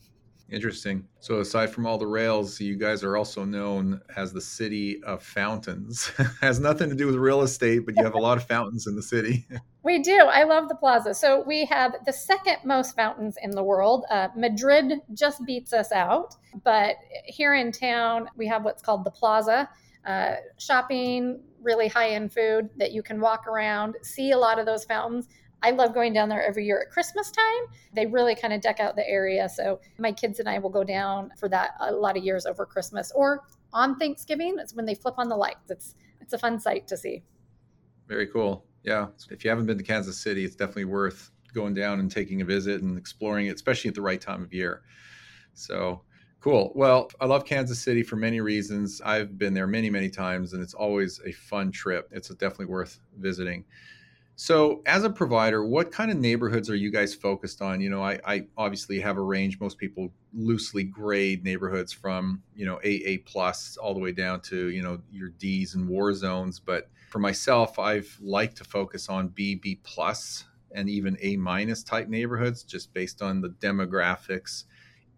Interesting. 0.50 1.06
So 1.20 1.40
aside 1.40 1.70
from 1.70 1.86
all 1.86 1.98
the 1.98 2.06
rails, 2.06 2.58
you 2.58 2.76
guys 2.76 3.04
are 3.04 3.18
also 3.18 3.44
known 3.44 4.00
as 4.16 4.32
the 4.32 4.40
city 4.40 5.02
of 5.02 5.22
fountains. 5.22 6.10
Has 6.40 6.58
nothing 6.58 6.88
to 6.88 6.94
do 6.94 7.06
with 7.06 7.16
real 7.16 7.42
estate, 7.42 7.80
but 7.80 7.94
you 7.96 8.02
have 8.02 8.14
a 8.14 8.18
lot 8.18 8.38
of 8.38 8.44
fountains 8.44 8.86
in 8.86 8.96
the 8.96 9.02
city. 9.02 9.46
we 9.84 10.02
do. 10.02 10.16
I 10.16 10.44
love 10.44 10.70
the 10.70 10.74
plaza. 10.74 11.12
So 11.12 11.44
we 11.46 11.66
have 11.66 11.96
the 12.06 12.12
second 12.12 12.58
most 12.64 12.96
fountains 12.96 13.36
in 13.42 13.50
the 13.50 13.62
world. 13.62 14.06
Uh, 14.10 14.28
Madrid 14.34 14.94
just 15.12 15.44
beats 15.44 15.74
us 15.74 15.92
out, 15.92 16.34
but 16.64 16.96
here 17.26 17.54
in 17.54 17.70
town 17.70 18.28
we 18.34 18.46
have 18.46 18.64
what's 18.64 18.80
called 18.80 19.04
the 19.04 19.10
plaza. 19.10 19.68
Uh, 20.06 20.36
shopping, 20.58 21.40
really 21.60 21.88
high 21.88 22.10
end 22.10 22.32
food 22.32 22.70
that 22.78 22.92
you 22.92 23.02
can 23.02 23.20
walk 23.20 23.46
around, 23.46 23.96
see 24.02 24.30
a 24.30 24.38
lot 24.38 24.58
of 24.58 24.64
those 24.64 24.84
fountains. 24.84 25.28
I 25.62 25.70
love 25.70 25.92
going 25.92 26.12
down 26.12 26.28
there 26.28 26.44
every 26.44 26.64
year 26.64 26.80
at 26.80 26.92
Christmas 26.92 27.30
time. 27.30 27.74
They 27.92 28.06
really 28.06 28.34
kind 28.34 28.52
of 28.52 28.60
deck 28.60 28.80
out 28.80 28.94
the 28.96 29.08
area. 29.08 29.48
So 29.48 29.80
my 29.98 30.12
kids 30.12 30.38
and 30.38 30.48
I 30.48 30.58
will 30.58 30.70
go 30.70 30.84
down 30.84 31.32
for 31.38 31.48
that 31.48 31.72
a 31.80 31.92
lot 31.92 32.16
of 32.16 32.24
years 32.24 32.46
over 32.46 32.64
Christmas 32.64 33.10
or 33.14 33.44
on 33.72 33.96
Thanksgiving. 33.98 34.56
It's 34.58 34.74
when 34.74 34.86
they 34.86 34.94
flip 34.94 35.14
on 35.18 35.28
the 35.28 35.36
lights. 35.36 35.70
It's 35.70 35.94
it's 36.20 36.32
a 36.32 36.38
fun 36.38 36.60
sight 36.60 36.86
to 36.88 36.96
see. 36.96 37.22
Very 38.06 38.26
cool. 38.26 38.66
Yeah. 38.82 39.08
If 39.30 39.44
you 39.44 39.50
haven't 39.50 39.66
been 39.66 39.78
to 39.78 39.84
Kansas 39.84 40.18
City, 40.18 40.44
it's 40.44 40.56
definitely 40.56 40.84
worth 40.84 41.30
going 41.54 41.74
down 41.74 42.00
and 42.00 42.10
taking 42.10 42.42
a 42.42 42.44
visit 42.44 42.82
and 42.82 42.98
exploring 42.98 43.46
it, 43.46 43.54
especially 43.54 43.88
at 43.88 43.94
the 43.94 44.02
right 44.02 44.20
time 44.20 44.42
of 44.42 44.52
year. 44.52 44.82
So 45.54 46.02
cool. 46.40 46.72
Well, 46.74 47.10
I 47.20 47.26
love 47.26 47.44
Kansas 47.44 47.80
City 47.80 48.02
for 48.02 48.16
many 48.16 48.40
reasons. 48.40 49.00
I've 49.04 49.38
been 49.38 49.54
there 49.54 49.66
many, 49.66 49.90
many 49.90 50.08
times 50.08 50.52
and 50.52 50.62
it's 50.62 50.74
always 50.74 51.20
a 51.24 51.32
fun 51.32 51.72
trip. 51.72 52.08
It's 52.12 52.28
definitely 52.28 52.66
worth 52.66 53.00
visiting. 53.18 53.64
So, 54.40 54.82
as 54.86 55.02
a 55.02 55.10
provider, 55.10 55.64
what 55.64 55.90
kind 55.90 56.12
of 56.12 56.16
neighborhoods 56.16 56.70
are 56.70 56.76
you 56.76 56.92
guys 56.92 57.12
focused 57.12 57.60
on? 57.60 57.80
You 57.80 57.90
know, 57.90 58.04
I, 58.04 58.20
I, 58.24 58.46
obviously 58.56 59.00
have 59.00 59.16
a 59.16 59.20
range. 59.20 59.58
Most 59.58 59.78
people 59.78 60.12
loosely 60.32 60.84
grade 60.84 61.42
neighborhoods 61.42 61.92
from 61.92 62.40
you 62.54 62.64
know 62.64 62.76
AA 62.76 63.16
plus 63.26 63.76
all 63.76 63.94
the 63.94 64.00
way 64.00 64.12
down 64.12 64.40
to 64.42 64.68
you 64.68 64.80
know 64.80 65.00
your 65.10 65.30
D's 65.30 65.74
and 65.74 65.88
war 65.88 66.14
zones. 66.14 66.60
But 66.60 66.88
for 67.10 67.18
myself, 67.18 67.80
I've 67.80 68.16
liked 68.22 68.58
to 68.58 68.64
focus 68.64 69.08
on 69.08 69.26
B, 69.26 69.56
B 69.56 69.80
plus, 69.82 70.44
and 70.70 70.88
even 70.88 71.18
A 71.20 71.36
minus 71.36 71.82
type 71.82 72.06
neighborhoods, 72.06 72.62
just 72.62 72.94
based 72.94 73.20
on 73.20 73.40
the 73.40 73.48
demographics 73.48 74.64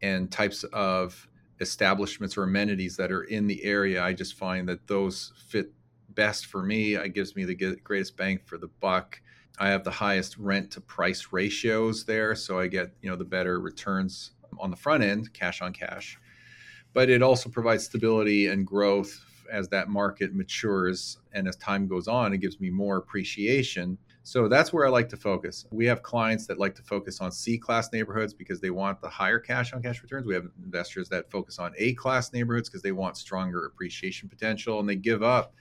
and 0.00 0.32
types 0.32 0.64
of 0.72 1.28
establishments 1.60 2.38
or 2.38 2.44
amenities 2.44 2.96
that 2.96 3.12
are 3.12 3.24
in 3.24 3.48
the 3.48 3.62
area. 3.64 4.02
I 4.02 4.14
just 4.14 4.32
find 4.32 4.66
that 4.70 4.86
those 4.86 5.34
fit 5.46 5.74
best 6.14 6.46
for 6.46 6.62
me. 6.62 6.94
It 6.94 7.14
gives 7.14 7.36
me 7.36 7.44
the 7.44 7.54
greatest 7.54 8.16
bang 8.16 8.40
for 8.44 8.58
the 8.58 8.68
buck. 8.80 9.20
I 9.58 9.68
have 9.68 9.84
the 9.84 9.90
highest 9.90 10.38
rent 10.38 10.70
to 10.72 10.80
price 10.80 11.28
ratios 11.32 12.04
there, 12.04 12.34
so 12.34 12.58
I 12.58 12.66
get 12.66 12.92
you 13.02 13.10
know 13.10 13.16
the 13.16 13.24
better 13.24 13.60
returns 13.60 14.32
on 14.58 14.70
the 14.70 14.76
front 14.76 15.02
end, 15.02 15.32
cash 15.32 15.60
on 15.60 15.72
cash. 15.72 16.18
But 16.92 17.10
it 17.10 17.22
also 17.22 17.48
provides 17.48 17.84
stability 17.84 18.48
and 18.48 18.66
growth 18.66 19.24
as 19.50 19.68
that 19.68 19.88
market 19.88 20.34
matures 20.34 21.18
and 21.32 21.46
as 21.48 21.56
time 21.56 21.86
goes 21.86 22.08
on, 22.08 22.32
it 22.32 22.38
gives 22.38 22.60
me 22.60 22.70
more 22.70 22.96
appreciation. 22.96 23.98
So 24.22 24.48
that's 24.48 24.72
where 24.72 24.86
I 24.86 24.90
like 24.90 25.08
to 25.10 25.16
focus. 25.16 25.66
We 25.70 25.86
have 25.86 26.02
clients 26.02 26.46
that 26.46 26.58
like 26.58 26.74
to 26.76 26.82
focus 26.82 27.20
on 27.20 27.32
C 27.32 27.58
class 27.58 27.92
neighborhoods 27.92 28.34
because 28.34 28.60
they 28.60 28.70
want 28.70 29.00
the 29.00 29.08
higher 29.08 29.38
cash 29.38 29.72
on 29.72 29.82
cash 29.82 30.02
returns. 30.02 30.26
We 30.26 30.34
have 30.34 30.46
investors 30.62 31.08
that 31.08 31.30
focus 31.30 31.58
on 31.58 31.72
A 31.78 31.94
class 31.94 32.32
neighborhoods 32.32 32.68
because 32.68 32.82
they 32.82 32.92
want 32.92 33.16
stronger 33.16 33.66
appreciation 33.66 34.28
potential 34.28 34.78
and 34.78 34.88
they 34.88 34.96
give 34.96 35.22
up 35.22 35.54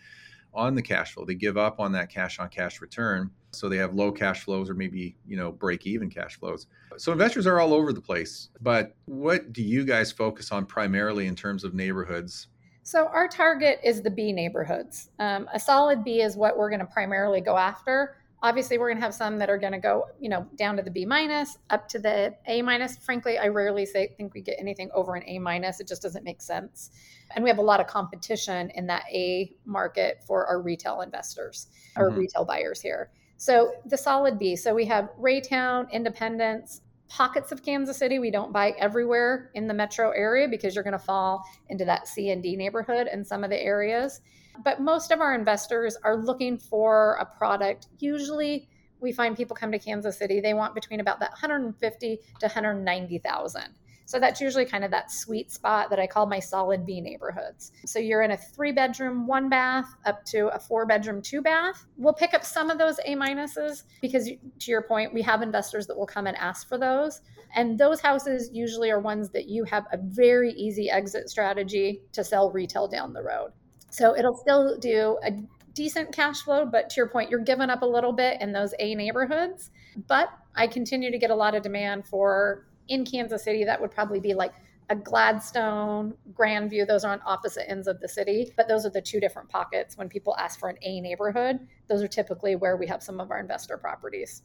on 0.53 0.75
the 0.75 0.81
cash 0.81 1.13
flow. 1.13 1.25
They 1.25 1.35
give 1.35 1.57
up 1.57 1.79
on 1.79 1.91
that 1.93 2.09
cash 2.09 2.39
on 2.39 2.49
cash 2.49 2.81
return. 2.81 3.31
So 3.51 3.67
they 3.67 3.77
have 3.77 3.93
low 3.93 4.11
cash 4.11 4.43
flows 4.43 4.69
or 4.69 4.73
maybe, 4.73 5.15
you 5.27 5.37
know, 5.37 5.51
break 5.51 5.87
even 5.87 6.09
cash 6.09 6.37
flows. 6.37 6.67
So 6.97 7.11
investors 7.11 7.47
are 7.47 7.59
all 7.59 7.73
over 7.73 7.93
the 7.93 8.01
place. 8.01 8.49
But 8.61 8.95
what 9.05 9.53
do 9.53 9.63
you 9.63 9.85
guys 9.85 10.11
focus 10.11 10.51
on 10.51 10.65
primarily 10.65 11.27
in 11.27 11.35
terms 11.35 11.63
of 11.63 11.73
neighborhoods? 11.73 12.47
So 12.83 13.07
our 13.07 13.27
target 13.27 13.79
is 13.83 14.01
the 14.01 14.09
B 14.09 14.31
neighborhoods. 14.31 15.11
Um, 15.19 15.47
a 15.53 15.59
solid 15.59 16.03
B 16.03 16.21
is 16.21 16.35
what 16.35 16.57
we're 16.57 16.69
going 16.69 16.79
to 16.79 16.85
primarily 16.85 17.41
go 17.41 17.55
after. 17.55 18.15
Obviously, 18.41 18.77
we're 18.77 18.87
going 18.87 18.97
to 18.97 19.03
have 19.03 19.13
some 19.13 19.37
that 19.37 19.49
are 19.49 19.57
going 19.57 19.73
to 19.73 19.79
go, 19.79 20.05
you 20.19 20.29
know, 20.29 20.47
down 20.55 20.77
to 20.77 20.83
the 20.83 20.89
B 20.91 21.05
minus, 21.05 21.57
up 21.69 21.89
to 21.89 21.99
the 21.99 22.33
A 22.47 22.61
minus. 22.61 22.97
Frankly, 22.97 23.37
I 23.37 23.47
rarely 23.47 23.85
say 23.85 24.13
think 24.15 24.33
we 24.33 24.41
get 24.41 24.55
anything 24.59 24.89
over 24.93 25.15
an 25.15 25.23
A 25.27 25.39
minus. 25.39 25.79
It 25.79 25.87
just 25.87 26.01
doesn't 26.01 26.23
make 26.23 26.41
sense. 26.41 26.91
And 27.35 27.43
we 27.43 27.49
have 27.49 27.59
a 27.59 27.63
lot 27.63 27.79
of 27.79 27.87
competition 27.87 28.71
in 28.75 28.87
that 28.87 29.03
A 29.11 29.51
market 29.65 30.23
for 30.25 30.45
our 30.47 30.61
retail 30.61 31.01
investors 31.01 31.67
or 31.97 32.09
mm-hmm. 32.09 32.19
retail 32.19 32.45
buyers 32.45 32.81
here. 32.81 33.11
So 33.35 33.73
the 33.85 33.97
solid 33.97 34.39
B. 34.39 34.55
So 34.55 34.73
we 34.73 34.85
have 34.85 35.09
Raytown, 35.19 35.91
Independence, 35.91 36.81
pockets 37.09 37.51
of 37.51 37.63
Kansas 37.63 37.97
City. 37.97 38.19
We 38.19 38.31
don't 38.31 38.53
buy 38.53 38.73
everywhere 38.77 39.51
in 39.53 39.67
the 39.67 39.73
metro 39.73 40.11
area 40.11 40.47
because 40.47 40.75
you're 40.75 40.83
going 40.83 40.91
to 40.91 40.99
fall 40.99 41.43
into 41.67 41.83
that 41.85 42.07
C 42.07 42.29
and 42.29 42.41
D 42.41 42.55
neighborhood 42.55 43.07
in 43.11 43.25
some 43.25 43.43
of 43.43 43.49
the 43.49 43.61
areas. 43.61 44.21
But 44.63 44.81
most 44.81 45.11
of 45.11 45.21
our 45.21 45.33
investors 45.33 45.97
are 46.03 46.17
looking 46.17 46.57
for 46.57 47.17
a 47.19 47.25
product. 47.25 47.87
Usually, 47.99 48.67
we 48.99 49.11
find 49.11 49.35
people 49.37 49.55
come 49.55 49.71
to 49.71 49.79
Kansas 49.79 50.17
City, 50.17 50.39
they 50.41 50.53
want 50.53 50.75
between 50.75 50.99
about 50.99 51.19
that 51.19 51.31
150 51.31 52.19
to 52.39 52.45
190,000. 52.45 53.63
So 54.09 54.19
that's 54.19 54.41
usually 54.41 54.65
kind 54.65 54.83
of 54.83 54.89
that 54.89 55.11
sweet 55.11 55.51
spot 55.51 55.91
that 55.91 55.99
I 55.99 56.07
call 56.07 56.25
my 56.25 56.39
solid 56.39 56.83
B 56.83 56.99
neighborhoods. 56.99 57.71
So 57.85 57.99
you're 57.99 58.23
in 58.23 58.31
a 58.31 58.37
three 58.37 58.71
bedroom, 58.71 59.27
one 59.27 59.49
bath 59.49 59.85
up 60.03 60.25
to 60.25 60.47
a 60.47 60.57
four 60.57 60.87
bedroom, 60.87 61.21
two 61.21 61.43
bath. 61.43 61.85
We'll 61.95 62.15
pick 62.15 62.33
up 62.33 62.43
some 62.43 62.71
of 62.71 62.79
those 62.79 62.97
A 63.05 63.15
minuses 63.15 63.83
because, 64.01 64.27
to 64.27 64.71
your 64.71 64.81
point, 64.81 65.13
we 65.13 65.21
have 65.21 65.43
investors 65.43 65.85
that 65.85 65.95
will 65.95 66.07
come 66.07 66.25
and 66.25 66.35
ask 66.37 66.67
for 66.67 66.79
those. 66.79 67.21
And 67.55 67.77
those 67.77 68.01
houses 68.01 68.49
usually 68.51 68.89
are 68.89 68.99
ones 68.99 69.29
that 69.29 69.47
you 69.47 69.63
have 69.65 69.85
a 69.91 69.99
very 70.01 70.53
easy 70.53 70.89
exit 70.89 71.29
strategy 71.29 72.01
to 72.13 72.23
sell 72.23 72.49
retail 72.49 72.87
down 72.87 73.13
the 73.13 73.21
road. 73.21 73.51
So 73.89 74.15
it'll 74.15 74.37
still 74.37 74.77
do 74.77 75.17
a 75.23 75.31
decent 75.73 76.11
cash 76.11 76.41
flow, 76.41 76.65
but 76.65 76.89
to 76.89 76.95
your 76.97 77.07
point, 77.07 77.29
you're 77.29 77.39
giving 77.39 77.69
up 77.69 77.81
a 77.81 77.85
little 77.85 78.13
bit 78.13 78.41
in 78.41 78.51
those 78.51 78.73
A 78.79 78.95
neighborhoods. 78.95 79.71
But 80.07 80.29
I 80.55 80.67
continue 80.67 81.11
to 81.11 81.17
get 81.17 81.31
a 81.31 81.35
lot 81.35 81.55
of 81.55 81.63
demand 81.63 82.05
for 82.05 82.65
in 82.89 83.05
Kansas 83.05 83.43
City, 83.43 83.63
that 83.63 83.79
would 83.79 83.91
probably 83.91 84.19
be 84.19 84.33
like 84.33 84.53
a 84.89 84.95
Gladstone, 84.95 86.15
Grandview. 86.33 86.87
Those 86.87 87.05
are 87.05 87.13
on 87.13 87.21
opposite 87.25 87.69
ends 87.69 87.87
of 87.87 87.99
the 87.99 88.07
city, 88.07 88.51
but 88.57 88.67
those 88.67 88.85
are 88.85 88.89
the 88.89 89.01
two 89.01 89.19
different 89.19 89.47
pockets. 89.47 89.95
When 89.95 90.09
people 90.09 90.35
ask 90.37 90.59
for 90.59 90.69
an 90.69 90.77
A 90.81 90.99
neighborhood, 90.99 91.59
those 91.87 92.01
are 92.01 92.07
typically 92.07 92.55
where 92.55 92.75
we 92.75 92.87
have 92.87 93.03
some 93.03 93.19
of 93.19 93.29
our 93.29 93.39
investor 93.39 93.77
properties. 93.77 94.41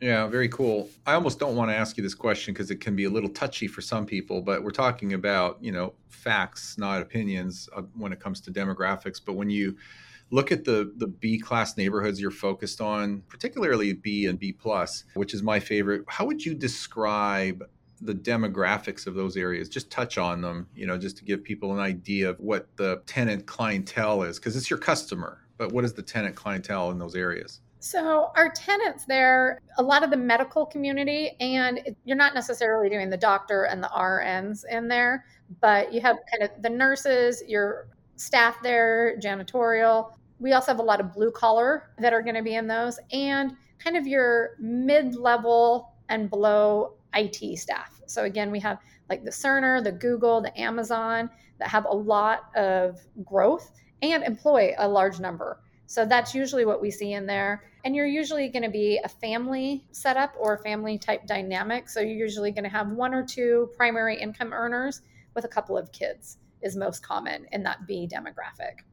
Yeah, 0.00 0.28
very 0.28 0.48
cool. 0.48 0.88
I 1.06 1.14
almost 1.14 1.40
don't 1.40 1.56
want 1.56 1.70
to 1.70 1.74
ask 1.74 1.96
you 1.96 2.02
this 2.04 2.14
question 2.14 2.54
because 2.54 2.70
it 2.70 2.80
can 2.80 2.94
be 2.94 3.04
a 3.04 3.10
little 3.10 3.30
touchy 3.30 3.66
for 3.66 3.80
some 3.80 4.06
people, 4.06 4.40
but 4.40 4.62
we're 4.62 4.70
talking 4.70 5.12
about, 5.14 5.58
you 5.60 5.72
know, 5.72 5.92
facts, 6.08 6.78
not 6.78 7.02
opinions 7.02 7.68
uh, 7.74 7.82
when 7.96 8.12
it 8.12 8.20
comes 8.20 8.40
to 8.42 8.52
demographics. 8.52 9.20
But 9.24 9.32
when 9.32 9.50
you 9.50 9.76
look 10.30 10.52
at 10.52 10.64
the 10.64 10.92
the 10.98 11.08
B 11.08 11.38
class 11.38 11.76
neighborhoods 11.76 12.20
you're 12.20 12.30
focused 12.30 12.80
on, 12.80 13.22
particularly 13.28 13.92
B 13.92 14.26
and 14.26 14.38
B 14.38 14.52
plus, 14.52 15.04
which 15.14 15.34
is 15.34 15.42
my 15.42 15.58
favorite, 15.58 16.04
how 16.06 16.26
would 16.26 16.44
you 16.44 16.54
describe 16.54 17.64
the 18.00 18.14
demographics 18.14 19.08
of 19.08 19.14
those 19.14 19.36
areas 19.36 19.68
just 19.68 19.90
touch 19.90 20.18
on 20.18 20.40
them 20.40 20.68
you 20.72 20.86
know 20.86 20.96
just 20.96 21.16
to 21.16 21.24
give 21.24 21.42
people 21.42 21.72
an 21.72 21.80
idea 21.80 22.30
of 22.30 22.38
what 22.38 22.68
the 22.76 23.02
tenant 23.06 23.44
clientele 23.46 24.22
is 24.22 24.38
because 24.38 24.54
it's 24.54 24.70
your 24.70 24.78
customer 24.78 25.40
but 25.56 25.72
what 25.72 25.84
is 25.84 25.92
the 25.94 26.02
tenant 26.02 26.36
clientele 26.36 26.92
in 26.92 26.98
those 27.00 27.16
areas 27.16 27.60
so, 27.80 28.32
our 28.34 28.50
tenants 28.50 29.04
there, 29.04 29.62
a 29.76 29.82
lot 29.82 30.02
of 30.02 30.10
the 30.10 30.16
medical 30.16 30.66
community, 30.66 31.36
and 31.38 31.94
you're 32.04 32.16
not 32.16 32.34
necessarily 32.34 32.88
doing 32.88 33.08
the 33.08 33.16
doctor 33.16 33.64
and 33.64 33.82
the 33.82 33.88
RNs 33.88 34.64
in 34.68 34.88
there, 34.88 35.24
but 35.60 35.92
you 35.92 36.00
have 36.00 36.16
kind 36.30 36.42
of 36.42 36.62
the 36.62 36.70
nurses, 36.70 37.42
your 37.46 37.88
staff 38.16 38.56
there, 38.64 39.16
janitorial. 39.22 40.12
We 40.40 40.54
also 40.54 40.72
have 40.72 40.80
a 40.80 40.82
lot 40.82 41.00
of 41.00 41.12
blue 41.12 41.30
collar 41.30 41.90
that 41.98 42.12
are 42.12 42.20
going 42.22 42.34
to 42.34 42.42
be 42.42 42.56
in 42.56 42.66
those, 42.66 42.98
and 43.12 43.56
kind 43.78 43.96
of 43.96 44.08
your 44.08 44.56
mid 44.58 45.14
level 45.14 45.92
and 46.08 46.28
below 46.28 46.94
IT 47.14 47.58
staff. 47.58 48.00
So, 48.06 48.24
again, 48.24 48.50
we 48.50 48.58
have 48.58 48.78
like 49.08 49.24
the 49.24 49.30
Cerner, 49.30 49.82
the 49.82 49.92
Google, 49.92 50.40
the 50.40 50.58
Amazon 50.60 51.30
that 51.60 51.68
have 51.68 51.84
a 51.84 51.94
lot 51.94 52.50
of 52.56 52.98
growth 53.24 53.70
and 54.02 54.24
employ 54.24 54.74
a 54.78 54.88
large 54.88 55.20
number. 55.20 55.60
So 55.88 56.04
that's 56.04 56.34
usually 56.34 56.66
what 56.66 56.82
we 56.82 56.90
see 56.90 57.14
in 57.14 57.26
there. 57.26 57.64
And 57.84 57.94
you're 57.94 58.06
usually 58.06 58.48
going 58.48 58.64
to 58.64 58.70
be 58.70 59.00
a 59.04 59.08
family 59.08 59.84
setup 59.92 60.34
or 60.38 60.58
family 60.58 60.98
type 60.98 61.26
dynamic. 61.26 61.88
So 61.88 62.00
you're 62.00 62.10
usually 62.10 62.50
going 62.50 62.64
to 62.64 62.70
have 62.70 62.92
one 62.92 63.14
or 63.14 63.24
two 63.24 63.70
primary 63.76 64.20
income 64.20 64.52
earners 64.52 65.02
with 65.34 65.44
a 65.44 65.48
couple 65.48 65.78
of 65.78 65.92
kids, 65.92 66.38
is 66.62 66.76
most 66.76 67.02
common 67.02 67.46
in 67.52 67.62
that 67.62 67.86
B 67.86 68.08
demographic. 68.12 68.84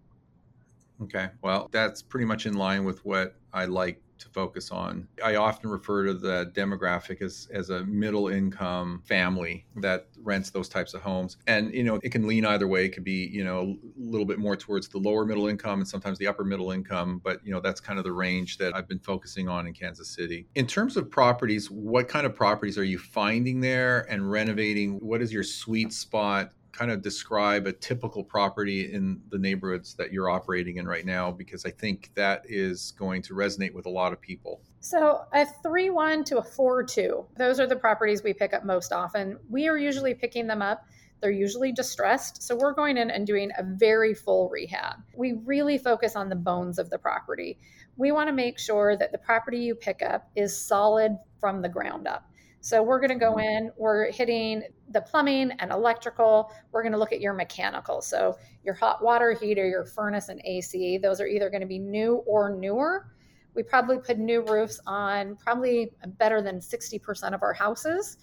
Okay. 1.01 1.29
Well, 1.41 1.67
that's 1.71 2.01
pretty 2.01 2.25
much 2.25 2.45
in 2.45 2.53
line 2.53 2.85
with 2.85 3.03
what 3.03 3.35
I 3.51 3.65
like 3.65 4.01
to 4.19 4.29
focus 4.29 4.71
on. 4.71 5.07
I 5.23 5.35
often 5.35 5.69
refer 5.69 6.05
to 6.05 6.13
the 6.13 6.51
demographic 6.55 7.21
as, 7.21 7.47
as 7.51 7.69
a 7.69 7.83
middle 7.85 8.27
income 8.27 9.01
family 9.05 9.65
that 9.77 10.07
rents 10.23 10.49
those 10.49 10.69
types 10.69 10.93
of 10.93 11.01
homes. 11.01 11.37
And, 11.47 11.73
you 11.73 11.83
know, 11.83 11.99
it 12.03 12.11
can 12.11 12.27
lean 12.27 12.45
either 12.45 12.67
way. 12.67 12.85
It 12.85 12.89
could 12.89 13.03
be, 13.03 13.29
you 13.31 13.43
know, 13.43 13.61
a 13.61 14.01
little 14.01 14.25
bit 14.25 14.39
more 14.39 14.55
towards 14.55 14.87
the 14.87 14.97
lower 14.97 15.25
middle 15.25 15.47
income 15.47 15.79
and 15.79 15.87
sometimes 15.87 16.17
the 16.17 16.27
upper 16.27 16.43
middle 16.43 16.71
income. 16.71 17.21
But, 17.23 17.45
you 17.45 17.51
know, 17.51 17.59
that's 17.59 17.79
kind 17.79 17.99
of 17.99 18.05
the 18.05 18.13
range 18.13 18.57
that 18.57 18.75
I've 18.75 18.87
been 18.87 18.99
focusing 18.99 19.47
on 19.49 19.67
in 19.67 19.73
Kansas 19.73 20.09
City. 20.09 20.47
In 20.55 20.67
terms 20.67 20.97
of 20.97 21.09
properties, 21.09 21.69
what 21.69 22.07
kind 22.07 22.25
of 22.25 22.35
properties 22.35 22.77
are 22.77 22.83
you 22.83 22.97
finding 22.97 23.59
there 23.59 24.01
and 24.09 24.29
renovating? 24.29 24.99
What 24.99 25.21
is 25.21 25.33
your 25.33 25.43
sweet 25.43 25.93
spot 25.93 26.51
kind 26.75 26.91
of 26.91 27.01
describe 27.01 27.67
a 27.67 27.71
typical 27.71 28.23
property 28.23 28.91
in 28.91 29.21
the 29.29 29.37
neighborhoods 29.37 29.95
that 29.95 30.11
you're 30.11 30.29
operating 30.29 30.77
in 30.77 30.87
right 30.87 31.05
now? 31.05 31.31
Because 31.31 31.65
I 31.65 31.71
think 31.71 32.11
that 32.15 32.43
is 32.45 32.91
going 32.97 33.21
to 33.23 33.33
resonate 33.33 33.73
with 33.73 33.85
a 33.85 33.89
lot 33.89 34.11
of 34.11 34.19
people. 34.19 34.61
So, 34.81 35.21
a 35.33 35.45
3 35.63 35.89
1 35.89 36.23
to 36.25 36.37
a 36.37 36.43
4 36.43 36.83
2, 36.83 37.25
those 37.37 37.59
are 37.59 37.67
the 37.67 37.75
properties 37.75 38.23
we 38.23 38.33
pick 38.33 38.53
up 38.53 38.65
most 38.65 38.91
often. 38.91 39.37
We 39.49 39.67
are 39.67 39.77
usually 39.77 40.13
picking 40.13 40.47
them 40.47 40.61
up. 40.61 40.85
They're 41.21 41.31
usually 41.31 41.71
distressed. 41.71 42.43
So, 42.43 42.55
we're 42.55 42.73
going 42.73 42.97
in 42.97 43.09
and 43.09 43.25
doing 43.25 43.51
a 43.57 43.63
very 43.63 44.13
full 44.13 44.49
rehab. 44.49 44.97
We 45.15 45.33
really 45.45 45.77
focus 45.77 46.15
on 46.15 46.29
the 46.29 46.35
bones 46.35 46.77
of 46.77 46.89
the 46.89 46.99
property. 46.99 47.57
We 47.97 48.11
want 48.11 48.27
to 48.27 48.33
make 48.33 48.59
sure 48.59 48.97
that 48.97 49.13
the 49.13 49.17
property 49.17 49.59
you 49.59 49.75
pick 49.75 50.01
up 50.01 50.29
is 50.35 50.55
solid 50.55 51.17
from 51.39 51.61
the 51.61 51.69
ground 51.69 52.07
up. 52.07 52.29
So 52.65 52.81
we're 52.81 52.97
going 52.99 53.11
to 53.11 53.23
go 53.23 53.37
in, 53.37 53.71
we're 53.77 54.11
hitting 54.11 54.63
the 54.89 54.99
plumbing 54.99 55.51
and 55.59 55.71
electrical. 55.71 56.51
We're 56.71 56.81
going 56.81 56.93
to 56.93 56.97
look 56.97 57.13
at 57.13 57.21
your 57.21 57.33
mechanical. 57.33 58.01
So 58.01 58.39
your 58.63 58.73
hot 58.73 59.03
water 59.03 59.33
heater, 59.33 59.69
your 59.69 59.85
furnace 59.85 60.29
and 60.29 60.41
AC, 60.45 60.97
those 60.97 61.21
are 61.21 61.27
either 61.27 61.51
going 61.51 61.61
to 61.61 61.67
be 61.67 61.77
new 61.77 62.23
or 62.25 62.49
newer. 62.49 63.05
We 63.53 63.61
probably 63.61 63.99
put 63.99 64.17
new 64.17 64.41
roofs 64.41 64.79
on 64.87 65.35
probably 65.35 65.91
better 66.17 66.41
than 66.41 66.59
60% 66.59 67.35
of 67.35 67.43
our 67.43 67.53
houses. 67.53 68.17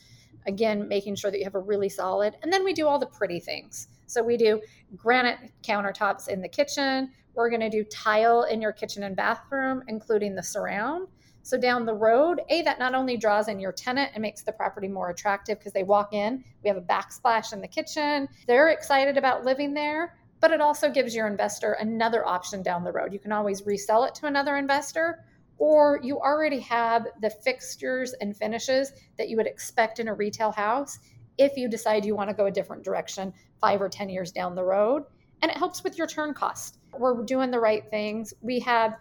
Again, 0.49 0.89
making 0.89 1.15
sure 1.15 1.31
that 1.31 1.39
you 1.39 1.45
have 1.45 1.55
a 1.55 1.61
really 1.61 1.89
solid. 1.89 2.35
And 2.43 2.53
then 2.53 2.65
we 2.65 2.73
do 2.73 2.89
all 2.89 2.99
the 2.99 3.07
pretty 3.07 3.39
things. 3.39 3.87
So 4.07 4.25
we 4.25 4.37
do 4.37 4.61
granite 4.97 5.39
countertops 5.63 6.27
in 6.27 6.43
the 6.43 6.49
kitchen. 6.49 7.13
We're 7.35 7.49
going 7.49 7.61
to 7.61 7.71
do 7.71 7.85
tile 7.85 8.43
in 8.43 8.61
your 8.61 8.73
kitchen 8.73 9.05
and 9.05 9.15
bathroom, 9.15 9.85
including 9.87 10.35
the 10.35 10.43
surround. 10.43 11.07
So 11.43 11.59
down 11.59 11.85
the 11.85 11.95
road, 11.95 12.41
A, 12.51 12.63
that 12.63 12.79
not 12.79 12.95
only 12.95 13.17
draws 13.17 13.49
in 13.49 13.59
your 13.59 13.73
tenant 13.73 14.13
and 14.15 14.23
makes 14.23 14.43
the 14.43 14.53
property 14.53 14.89
more 14.89 15.11
attractive 15.11 15.59
because 15.59 15.73
they 15.73 15.83
walk 15.83 16.13
in, 16.13 16.45
we 16.63 16.69
have 16.69 16.77
a 16.77 16.83
backsplash 16.83 17.53
in 17.53 17.61
the 17.61 17.69
kitchen. 17.69 18.29
They're 18.47 18.71
excited 18.71 19.17
about 19.17 19.45
living 19.45 19.75
there, 19.75 20.17
but 20.41 20.53
it 20.53 20.61
also 20.61 20.91
gives 20.91 21.15
your 21.15 21.27
investor 21.27 21.73
another 21.75 22.27
option 22.27 22.63
down 22.63 22.85
the 22.85 22.93
road. 22.93 23.13
You 23.13 23.19
can 23.19 23.33
always 23.33 23.67
resell 23.67 24.05
it 24.05 24.15
to 24.17 24.27
another 24.27 24.57
investor, 24.57 25.25
or 25.59 26.01
you 26.03 26.19
already 26.19 26.61
have 26.61 27.07
the 27.21 27.31
fixtures 27.31 28.15
and 28.15 28.37
finishes 28.37 28.93
that 29.19 29.29
you 29.29 29.37
would 29.37 29.47
expect 29.47 30.01
in 30.01 30.09
a 30.09 30.15
retail 30.15 30.53
house 30.53 30.99
if 31.39 31.57
you 31.57 31.69
decide 31.69 32.05
you 32.05 32.15
want 32.15 32.31
to 32.31 32.35
go 32.35 32.47
a 32.47 32.51
different 32.51 32.85
direction 32.85 33.33
five 33.61 33.81
or 33.81 33.89
10 33.89 34.09
years 34.09 34.33
down 34.33 34.55
the 34.55 34.65
road. 34.65 35.05
And 35.41 35.51
it 35.51 35.57
helps 35.57 35.83
with 35.83 35.99
your 35.99 36.07
turn 36.07 36.35
cost. 36.35 36.79
We're 36.97 37.25
doing 37.25 37.51
the 37.51 37.59
right 37.59 37.85
things. 37.91 38.33
We 38.43 38.61
have 38.61 38.97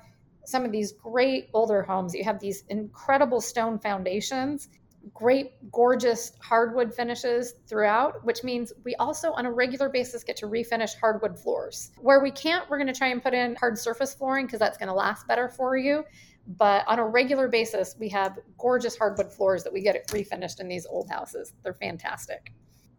some 0.46 0.66
of 0.66 0.72
these 0.72 0.94
great 0.94 1.50
older 1.54 1.84
homes. 1.84 2.14
You 2.14 2.24
have 2.24 2.40
these 2.40 2.64
incredible 2.70 3.42
stone 3.42 3.80
foundations, 3.80 4.70
great, 5.14 5.54
gorgeous 5.72 6.34
hardwood 6.42 6.94
finishes 6.94 7.56
throughout, 7.68 8.24
which 8.26 8.44
means 8.44 8.72
we 8.84 8.96
also, 8.96 9.32
on 9.32 9.46
a 9.46 9.52
regular 9.52 9.90
basis, 9.90 10.24
get 10.24 10.36
to 10.38 10.48
refinish 10.48 10.98
hardwood 11.00 11.38
floors. 11.38 11.92
Where 12.00 12.22
we 12.22 12.32
can't, 12.32 12.70
we're 12.70 12.78
going 12.78 12.92
to 12.92 12.98
try 12.98 13.08
and 13.08 13.22
put 13.22 13.34
in 13.34 13.56
hard 13.56 13.78
surface 13.78 14.14
flooring 14.14 14.46
because 14.46 14.60
that's 14.60 14.78
going 14.78 14.90
to 14.90 14.94
last 14.94 15.28
better 15.28 15.50
for 15.50 15.78
you. 15.78 16.04
But 16.48 16.88
on 16.88 17.00
a 17.00 17.06
regular 17.06 17.48
basis, 17.48 17.96
we 18.00 18.10
have 18.10 18.40
gorgeous 18.58 18.98
hardwood 18.98 19.32
floors 19.32 19.64
that 19.64 19.74
we 19.74 19.82
get 19.82 20.08
refinished 20.08 20.60
in 20.60 20.68
these 20.68 20.86
old 20.86 21.10
houses. 21.10 21.54
They're 21.64 21.74
fantastic. 21.74 22.52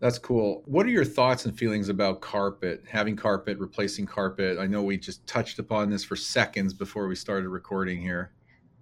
That's 0.03 0.19
cool. 0.19 0.65
What 0.67 0.85
are 0.85 0.89
your 0.89 1.05
thoughts 1.05 1.45
and 1.45 1.57
feelings 1.57 1.89
about 1.89 2.21
carpet, 2.21 2.83
having 2.91 3.15
carpet, 3.15 3.57
replacing 3.61 4.07
carpet? 4.07 4.59
I 4.59 4.67
know 4.67 4.83
we 4.83 4.99
just 4.99 5.25
touched 5.29 5.61
upon 5.61 5.91
this 5.91 6.03
for 6.03 6.17
seconds 6.17 6.75
before 6.75 7.07
we 7.07 7.15
started 7.15 7.49
recording 7.49 8.01
here. 8.01 8.33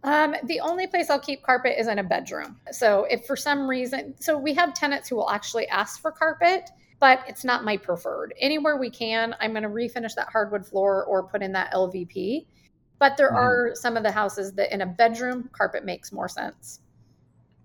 Um, 0.02 0.35
the 0.44 0.61
only 0.61 0.87
place 0.87 1.11
I'll 1.11 1.20
keep 1.20 1.42
carpet 1.42 1.74
is 1.78 1.88
in 1.88 1.98
a 1.98 2.02
bedroom. 2.02 2.56
So 2.72 3.06
if 3.11 3.26
for 3.26 3.37
some 3.37 3.68
reason, 3.68 4.14
so 4.18 4.38
we 4.38 4.54
have 4.54 4.72
tenants 4.72 5.11
who 5.11 5.16
will 5.16 5.28
actually 5.28 5.68
ask 5.68 6.00
for 6.00 6.11
carpet, 6.11 6.70
but 7.00 7.22
it's 7.28 7.44
not 7.44 7.64
my 7.64 7.76
preferred. 7.76 8.33
Anywhere 8.40 8.78
we 8.78 8.88
can, 8.88 9.37
I'm 9.40 9.50
going 9.50 9.62
to 9.64 9.68
refinish 9.68 10.14
that 10.14 10.30
hardwood 10.33 10.64
floor 10.64 11.04
or 11.04 11.24
put 11.24 11.42
in 11.42 11.52
that 11.52 11.70
LVP. 11.74 12.46
But 12.98 13.18
there 13.18 13.33
mm. 13.33 13.37
are 13.37 13.72
some 13.74 13.98
of 13.98 14.04
the 14.04 14.11
houses 14.11 14.54
that 14.54 14.72
in 14.72 14.80
a 14.80 14.87
bedroom, 14.87 15.50
carpet 15.52 15.85
makes 15.85 16.12
more 16.12 16.30
sense. 16.30 16.80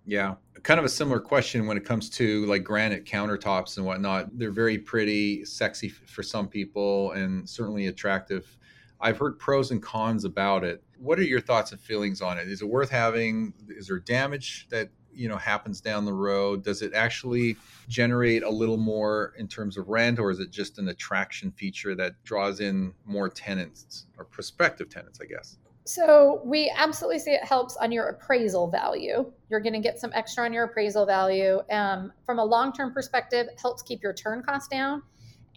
Yeah, 0.06 0.36
kind 0.66 0.80
of 0.80 0.86
a 0.86 0.90
similar 0.90 1.20
question 1.20 1.68
when 1.68 1.78
it 1.78 1.86
comes 1.86 2.10
to 2.10 2.46
like 2.48 2.64
granite 2.64 3.06
countertops 3.06 3.78
and 3.78 3.86
whatnot. 3.86 4.38
They're 4.38 4.52
very 4.52 4.78
pretty, 4.78 5.46
sexy 5.46 5.90
for 5.90 6.24
some 6.24 6.48
people, 6.48 7.12
and 7.12 7.48
certainly 7.48 7.88
attractive. 7.88 8.58
I've 9.00 9.18
heard 9.18 9.38
pros 9.38 9.72
and 9.72 9.82
cons 9.82 10.26
about 10.26 10.64
it. 10.64 10.84
What 10.98 11.20
are 11.20 11.24
your 11.24 11.42
thoughts 11.42 11.72
and 11.72 11.80
feelings 11.80 12.22
on 12.22 12.40
it? 12.40 12.48
Is 12.48 12.62
it 12.62 12.68
worth 12.68 12.90
having? 12.90 13.54
Is 13.70 13.88
there 13.88 14.00
damage 14.00 14.68
that 14.70 14.90
you 15.14 15.28
know 15.28 15.38
happens 15.38 15.82
down 15.82 16.06
the 16.06 16.14
road? 16.14 16.64
Does 16.64 16.82
it 16.82 16.94
actually 16.94 17.58
generate 17.88 18.44
a 18.44 18.50
little 18.50 18.78
more 18.78 19.34
in 19.38 19.48
terms 19.48 19.78
of 19.78 19.88
rent, 19.88 20.18
or 20.18 20.32
is 20.32 20.40
it 20.40 20.50
just 20.50 20.80
an 20.80 20.88
attraction 20.88 21.52
feature 21.52 21.94
that 21.96 22.24
draws 22.24 22.60
in 22.60 22.94
more 23.06 23.30
tenants 23.30 24.08
or 24.18 24.26
prospective 24.26 24.90
tenants? 24.90 25.20
I 25.22 25.26
guess. 25.26 25.58
So 25.88 26.42
we 26.44 26.74
absolutely 26.76 27.20
see 27.20 27.32
it 27.32 27.44
helps 27.44 27.78
on 27.78 27.92
your 27.92 28.08
appraisal 28.08 28.70
value. 28.70 29.32
You're 29.50 29.60
going 29.60 29.74
to 29.74 29.80
get 29.80 30.00
some 30.00 30.12
extra 30.16 30.44
on 30.44 30.52
your 30.52 30.64
appraisal 30.64 31.06
value. 31.06 31.62
Um, 31.72 32.12
from 32.26 32.40
a 32.40 32.44
long-term 32.44 32.92
perspective, 32.92 33.48
helps 33.62 33.84
keep 33.84 34.02
your 34.02 34.14
turn 34.14 34.42
cost 34.42 34.72
down. 34.72 35.04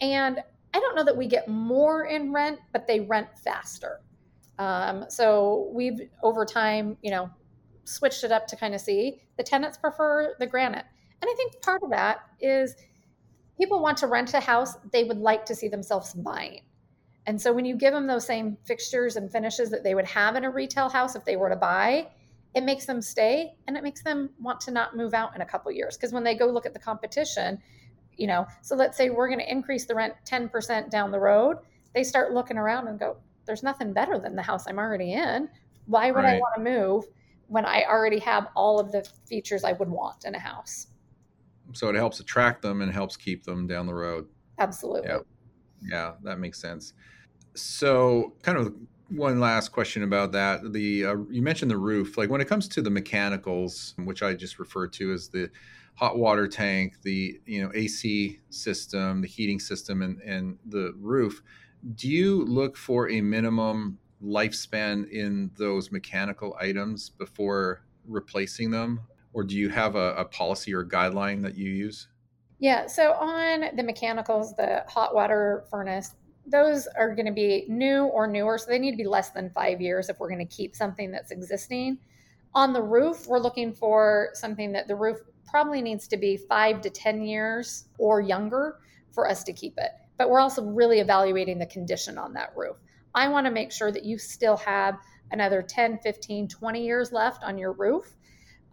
And 0.03 0.39
I 0.75 0.81
don't 0.81 0.95
know 0.95 1.05
that 1.05 1.17
we 1.17 1.27
get 1.27 1.49
more 1.49 2.05
in 2.05 2.31
rent, 2.31 2.59
but 2.73 2.87
they 2.87 3.01
rent 3.01 3.29
faster. 3.43 4.01
Um, 4.59 5.07
so 5.09 5.71
we've 5.73 5.99
over 6.23 6.45
time, 6.45 6.99
you 7.01 7.11
know, 7.11 7.31
switched 7.85 8.23
it 8.23 8.31
up 8.31 8.47
to 8.49 8.57
kind 8.57 8.75
of 8.75 8.83
see 8.83 9.23
the 9.39 9.43
tenants 9.43 9.79
prefer 9.79 10.35
the 10.39 10.47
granite. 10.47 10.85
And 11.23 11.31
I 11.31 11.35
think 11.37 11.63
part 11.63 11.83
of 11.83 11.91
that 11.91 12.19
is 12.39 12.75
people 13.57 13.81
want 13.81 13.97
to 13.99 14.07
rent 14.07 14.35
a 14.35 14.41
house 14.41 14.75
they 14.93 15.05
would 15.05 15.19
like 15.19 15.47
to 15.47 15.55
see 15.55 15.69
themselves 15.69 16.13
buying. 16.13 16.61
And 17.29 17.41
so 17.41 17.53
when 17.53 17.67
you 17.67 17.77
give 17.77 17.93
them 17.93 18.07
those 18.07 18.27
same 18.27 18.57
fixtures 18.65 19.17
and 19.17 19.31
finishes 19.31 19.69
that 19.71 19.85
they 19.85 19.95
would 19.95 20.07
have 20.07 20.35
in 20.35 20.45
a 20.45 20.51
retail 20.51 20.89
house 20.89 21.15
if 21.15 21.27
they 21.27 21.37
were 21.37 21.51
to 21.51 21.57
buy, 21.57 22.09
it 22.55 22.65
makes 22.65 22.87
them 22.87 23.03
stay 23.03 23.53
and 23.67 23.77
it 23.77 23.83
makes 23.83 24.03
them 24.03 24.31
want 24.41 24.61
to 24.63 24.71
not 24.71 24.97
move 24.97 25.13
out 25.13 25.37
in 25.37 25.43
a 25.43 25.47
couple 25.47 25.71
years. 25.71 25.97
Because 25.97 26.13
when 26.13 26.25
they 26.25 26.35
go 26.35 26.47
look 26.47 26.65
at 26.65 26.73
the 26.73 26.79
competition, 26.79 27.59
you 28.19 28.27
know 28.27 28.47
so 28.63 28.77
let's 28.77 28.97
say 28.97 29.11
we're 29.11 29.29
going 29.29 29.39
to 29.39 29.51
increase 29.51 29.87
the 29.87 29.95
rent 29.95 30.13
10% 30.27 30.91
down 30.91 31.11
the 31.11 31.19
road 31.21 31.59
they 31.95 32.03
start 32.03 32.33
looking 32.33 32.59
around 32.59 32.89
and 32.89 32.99
go 32.99 33.17
there's 33.47 33.63
nothing 33.63 33.93
better 33.93 34.19
than 34.19 34.37
the 34.37 34.43
house 34.43 34.67
i'm 34.69 34.79
already 34.79 35.15
in. 35.15 35.49
Why 35.87 36.11
would 36.11 36.25
right. 36.25 36.35
i 36.35 36.39
want 36.39 36.57
to 36.57 36.63
move 36.63 37.05
when 37.47 37.65
i 37.65 37.85
already 37.85 38.19
have 38.19 38.49
all 38.55 38.79
of 38.79 38.93
the 38.93 39.09
features 39.27 39.65
i 39.65 39.73
would 39.73 39.89
want 39.89 40.25
in 40.25 40.35
a 40.35 40.39
house? 40.39 40.89
So 41.73 41.89
it 41.89 41.95
helps 41.95 42.21
attract 42.21 42.61
them 42.61 42.83
and 42.83 42.93
helps 42.93 43.17
keep 43.17 43.45
them 43.45 43.67
down 43.67 43.87
the 43.87 43.95
road. 43.95 44.27
Absolutely. 44.59 45.09
Yeah, 45.09 45.19
yeah 45.81 46.13
that 46.25 46.39
makes 46.39 46.61
sense 46.61 46.93
so 47.61 48.35
kind 48.43 48.59
of 48.59 48.75
one 49.11 49.41
last 49.41 49.71
question 49.71 50.03
about 50.03 50.33
that 50.33 50.73
the 50.73 51.05
uh, 51.05 51.17
you 51.31 51.41
mentioned 51.41 51.71
the 51.71 51.77
roof 51.77 52.19
like 52.19 52.29
when 52.29 52.41
it 52.41 52.47
comes 52.47 52.69
to 52.69 52.83
the 52.83 52.91
mechanicals 52.91 53.95
which 54.05 54.23
i 54.23 54.35
just 54.35 54.59
referred 54.59 54.93
to 54.93 55.13
as 55.13 55.29
the 55.29 55.51
hot 55.99 56.17
water 56.17 56.47
tank, 56.47 56.95
the 57.03 57.41
you 57.45 57.61
know 57.61 57.73
AC 57.75 58.39
system, 58.51 59.21
the 59.21 59.27
heating 59.27 59.59
system, 59.59 60.03
and 60.03 60.21
and 60.23 60.57
the 60.67 60.95
roof. 60.97 61.43
Do 61.97 62.09
you 62.09 62.45
look 62.45 62.77
for 62.77 63.11
a 63.11 63.21
minimum 63.21 63.99
lifespan 64.25 65.11
in 65.11 65.51
those 65.59 65.91
mechanical 65.91 66.57
items 66.61 67.11
before 67.11 67.83
replacing 68.07 68.71
them, 68.71 69.01
or 69.33 69.43
do 69.43 69.57
you 69.57 69.69
have 69.71 69.97
a, 69.97 70.15
a 70.15 70.25
policy 70.25 70.73
or 70.73 70.85
guideline 70.85 71.43
that 71.43 71.57
you 71.57 71.71
use? 71.71 72.07
Yeah, 72.61 72.87
so 72.87 73.15
on 73.15 73.77
the 73.77 73.83
mechanicals, 73.83 74.55
the 74.55 74.85
hot 74.89 75.17
water 75.17 75.65
furnace, 75.69 76.15
those 76.51 76.87
are 76.97 77.15
going 77.15 77.27
to 77.27 77.33
be 77.33 77.67
new 77.69 78.05
or 78.05 78.27
newer. 78.27 78.59
So 78.59 78.67
they 78.69 78.79
need 78.79 78.93
to 78.93 78.97
be 78.97 79.07
less 79.07 79.31
than 79.31 79.51
five 79.51 79.81
years 79.81 80.09
if 80.09 80.19
we're 80.19 80.29
going 80.29 80.47
to 80.47 80.57
keep 80.57 80.75
something 80.75 81.11
that's 81.11 81.31
existing. 81.31 81.99
On 82.55 82.73
the 82.73 82.83
roof, 82.83 83.27
we're 83.27 83.39
looking 83.39 83.73
for 83.73 84.31
something 84.35 84.73
that 84.73 84.89
the 84.89 84.97
roof 84.97 85.19
probably 85.47 85.83
needs 85.83 86.09
to 86.09 86.17
be 86.17 86.37
five 86.37 86.81
to 86.83 86.91
10 86.91 87.23
years 87.23 87.85
or 87.99 88.21
younger 88.21 88.81
for 89.13 89.29
us 89.29 89.45
to 89.45 89.53
keep 89.53 89.75
it. 89.79 89.91
But 90.17 90.31
we're 90.31 90.41
also 90.41 90.63
really 90.63 91.01
evaluating 91.01 91.59
the 91.59 91.67
condition 91.67 92.19
on 92.19 92.33
that 92.35 92.53
roof. 92.57 92.77
I 93.15 93.29
want 93.29 93.47
to 93.47 93.51
make 93.51 93.73
sure 93.73 93.93
that 93.93 94.05
you 94.05 94.19
still 94.19 94.57
have 94.59 94.99
another 95.31 95.63
10, 95.63 95.99
15, 95.99 96.49
20 96.49 96.85
years 96.85 97.13
left 97.13 97.45
on 97.45 97.59
your 97.59 97.73
roof. 97.73 98.15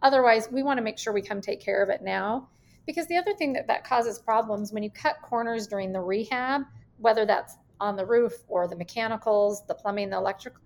Otherwise, 0.01 0.49
we 0.51 0.63
want 0.63 0.77
to 0.77 0.83
make 0.83 0.97
sure 0.97 1.13
we 1.13 1.21
come 1.21 1.41
take 1.41 1.61
care 1.61 1.83
of 1.83 1.89
it 1.89 2.01
now. 2.01 2.49
Because 2.85 3.07
the 3.07 3.17
other 3.17 3.33
thing 3.33 3.53
that, 3.53 3.67
that 3.67 3.83
causes 3.83 4.19
problems 4.19 4.71
when 4.71 4.83
you 4.83 4.91
cut 4.91 5.21
corners 5.23 5.67
during 5.67 5.91
the 5.91 6.01
rehab, 6.01 6.63
whether 6.97 7.25
that's 7.25 7.57
on 7.79 7.95
the 7.95 8.05
roof 8.05 8.33
or 8.47 8.67
the 8.67 8.75
mechanicals, 8.75 9.65
the 9.67 9.75
plumbing, 9.75 10.09
the 10.09 10.17
electrical. 10.17 10.61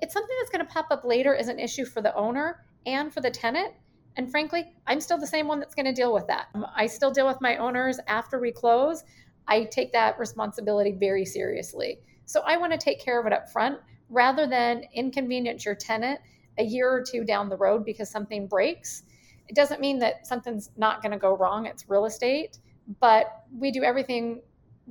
It's 0.00 0.14
something 0.14 0.36
that's 0.40 0.50
going 0.50 0.66
to 0.66 0.72
pop 0.72 0.86
up 0.90 1.04
later 1.04 1.34
as 1.34 1.48
an 1.48 1.58
issue 1.58 1.84
for 1.84 2.00
the 2.00 2.14
owner 2.14 2.64
and 2.86 3.12
for 3.12 3.20
the 3.20 3.30
tenant 3.30 3.74
and 4.16 4.30
frankly, 4.30 4.64
I'm 4.86 5.00
still 5.00 5.18
the 5.18 5.26
same 5.26 5.46
one 5.46 5.60
that's 5.60 5.74
going 5.74 5.86
to 5.86 5.92
deal 5.92 6.12
with 6.12 6.26
that. 6.26 6.48
Um, 6.54 6.66
I 6.74 6.86
still 6.86 7.10
deal 7.10 7.26
with 7.26 7.40
my 7.40 7.56
owners 7.56 7.98
after 8.06 8.38
we 8.38 8.52
close. 8.52 9.04
I 9.46 9.64
take 9.64 9.92
that 9.92 10.18
responsibility 10.18 10.92
very 10.92 11.24
seriously. 11.24 12.00
So 12.24 12.42
I 12.44 12.56
want 12.56 12.72
to 12.72 12.78
take 12.78 13.00
care 13.00 13.20
of 13.20 13.26
it 13.26 13.32
up 13.32 13.50
front 13.50 13.78
rather 14.08 14.46
than 14.46 14.84
inconvenience 14.94 15.64
your 15.64 15.74
tenant 15.74 16.20
a 16.58 16.64
year 16.64 16.90
or 16.90 17.02
two 17.02 17.24
down 17.24 17.48
the 17.48 17.56
road 17.56 17.84
because 17.84 18.10
something 18.10 18.46
breaks. 18.46 19.04
It 19.48 19.56
doesn't 19.56 19.80
mean 19.80 19.98
that 20.00 20.26
something's 20.26 20.70
not 20.76 21.02
going 21.02 21.12
to 21.12 21.18
go 21.18 21.36
wrong. 21.36 21.66
It's 21.66 21.88
real 21.88 22.04
estate, 22.04 22.58
but 23.00 23.44
we 23.56 23.70
do 23.70 23.82
everything 23.82 24.42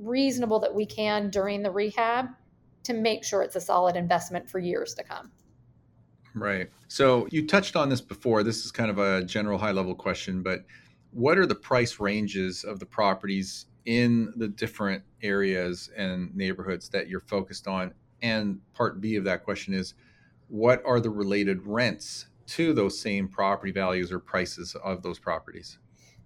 reasonable 0.02 0.58
that 0.60 0.74
we 0.74 0.86
can 0.86 1.30
during 1.30 1.62
the 1.62 1.70
rehab 1.70 2.26
to 2.84 2.94
make 2.94 3.24
sure 3.24 3.42
it's 3.42 3.56
a 3.56 3.60
solid 3.60 3.96
investment 3.96 4.48
for 4.48 4.58
years 4.58 4.94
to 4.94 5.04
come. 5.04 5.30
Right. 6.34 6.70
So 6.88 7.26
you 7.30 7.46
touched 7.46 7.76
on 7.76 7.88
this 7.88 8.00
before. 8.00 8.42
This 8.42 8.64
is 8.64 8.72
kind 8.72 8.90
of 8.90 8.98
a 8.98 9.24
general 9.24 9.58
high 9.58 9.72
level 9.72 9.94
question, 9.94 10.42
but 10.42 10.64
what 11.12 11.38
are 11.38 11.46
the 11.46 11.54
price 11.54 11.98
ranges 11.98 12.64
of 12.64 12.78
the 12.78 12.86
properties 12.86 13.66
in 13.84 14.32
the 14.36 14.48
different 14.48 15.02
areas 15.22 15.90
and 15.96 16.34
neighborhoods 16.34 16.88
that 16.90 17.08
you're 17.08 17.20
focused 17.20 17.66
on? 17.66 17.92
And 18.22 18.60
part 18.74 19.00
B 19.00 19.16
of 19.16 19.24
that 19.24 19.44
question 19.44 19.74
is 19.74 19.94
what 20.48 20.82
are 20.84 21.00
the 21.00 21.10
related 21.10 21.66
rents 21.66 22.26
to 22.46 22.72
those 22.72 22.98
same 22.98 23.28
property 23.28 23.72
values 23.72 24.12
or 24.12 24.18
prices 24.18 24.76
of 24.84 25.02
those 25.02 25.18
properties? 25.18 25.78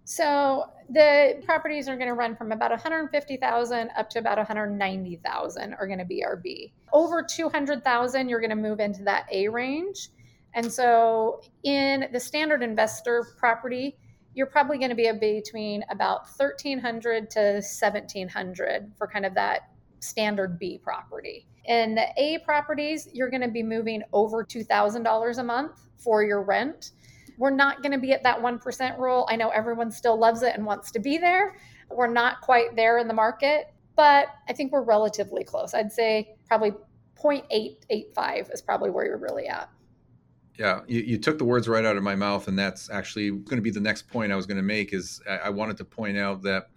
So 0.04 0.64
the 0.90 1.42
properties 1.44 1.88
are 1.88 1.96
going 1.96 2.08
to 2.08 2.14
run 2.14 2.36
from 2.36 2.52
about 2.52 2.70
150,000 2.70 3.90
up 3.96 4.10
to 4.10 4.18
about 4.18 4.36
190,000 4.36 5.74
are 5.74 5.86
going 5.86 5.98
to 5.98 6.04
be 6.04 6.22
our 6.24 6.36
B. 6.36 6.72
Over 6.92 7.22
200,000 7.22 8.28
you're 8.28 8.40
going 8.40 8.50
to 8.50 8.56
move 8.56 8.80
into 8.80 9.02
that 9.04 9.26
A 9.32 9.48
range. 9.48 10.10
And 10.52 10.70
so 10.70 11.42
in 11.64 12.06
the 12.12 12.20
standard 12.20 12.62
investor 12.62 13.26
property, 13.38 13.96
you're 14.34 14.46
probably 14.46 14.78
going 14.78 14.90
to 14.90 14.96
be 14.96 15.10
between 15.12 15.84
about 15.90 16.26
1300 16.36 17.30
to 17.30 17.40
1700 17.40 18.92
for 18.96 19.06
kind 19.06 19.24
of 19.24 19.34
that 19.34 19.70
standard 20.00 20.58
B 20.58 20.78
property. 20.82 21.46
In 21.64 21.94
the 21.94 22.06
A 22.18 22.38
properties, 22.40 23.08
you're 23.12 23.30
going 23.30 23.40
to 23.40 23.48
be 23.48 23.62
moving 23.62 24.02
over 24.12 24.44
$2,000 24.44 25.38
a 25.38 25.42
month 25.42 25.88
for 25.96 26.22
your 26.22 26.42
rent. 26.42 26.90
We're 27.38 27.50
not 27.50 27.82
going 27.82 27.92
to 27.92 27.98
be 27.98 28.12
at 28.12 28.22
that 28.22 28.40
1% 28.40 28.98
rule. 28.98 29.26
I 29.28 29.36
know 29.36 29.48
everyone 29.50 29.90
still 29.90 30.18
loves 30.18 30.42
it 30.42 30.54
and 30.54 30.64
wants 30.64 30.90
to 30.92 30.98
be 30.98 31.18
there. 31.18 31.56
We're 31.90 32.12
not 32.12 32.40
quite 32.40 32.76
there 32.76 32.98
in 32.98 33.08
the 33.08 33.14
market, 33.14 33.72
but 33.96 34.28
I 34.48 34.52
think 34.52 34.72
we're 34.72 34.82
relatively 34.82 35.44
close. 35.44 35.74
I'd 35.74 35.92
say 35.92 36.36
probably 36.46 36.72
0.885 37.22 38.52
is 38.52 38.62
probably 38.62 38.90
where 38.90 39.06
you're 39.06 39.18
really 39.18 39.46
at. 39.46 39.70
Yeah, 40.58 40.80
you, 40.86 41.00
you 41.00 41.18
took 41.18 41.38
the 41.38 41.44
words 41.44 41.68
right 41.68 41.84
out 41.84 41.96
of 41.96 42.02
my 42.02 42.14
mouth, 42.14 42.46
and 42.46 42.56
that's 42.56 42.88
actually 42.88 43.30
going 43.30 43.56
to 43.56 43.62
be 43.62 43.70
the 43.70 43.80
next 43.80 44.08
point 44.08 44.30
I 44.30 44.36
was 44.36 44.46
going 44.46 44.56
to 44.56 44.62
make. 44.62 44.92
Is 44.92 45.20
I 45.28 45.50
wanted 45.50 45.76
to 45.78 45.84
point 45.84 46.16
out 46.16 46.42
that 46.42 46.68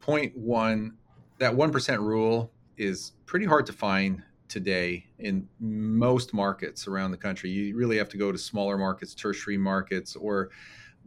point 0.00 0.34
one, 0.36 0.96
that 1.38 1.54
one 1.54 1.70
percent 1.70 2.00
rule 2.00 2.50
is 2.78 3.12
pretty 3.26 3.44
hard 3.44 3.66
to 3.66 3.72
find 3.72 4.22
today 4.48 5.06
in 5.18 5.48
most 5.60 6.34
markets 6.34 6.86
around 6.86 7.10
the 7.10 7.16
country. 7.16 7.50
You 7.50 7.76
really 7.76 7.98
have 7.98 8.08
to 8.10 8.16
go 8.16 8.32
to 8.32 8.38
smaller 8.38 8.78
markets, 8.78 9.14
tertiary 9.14 9.58
markets, 9.58 10.16
or 10.16 10.50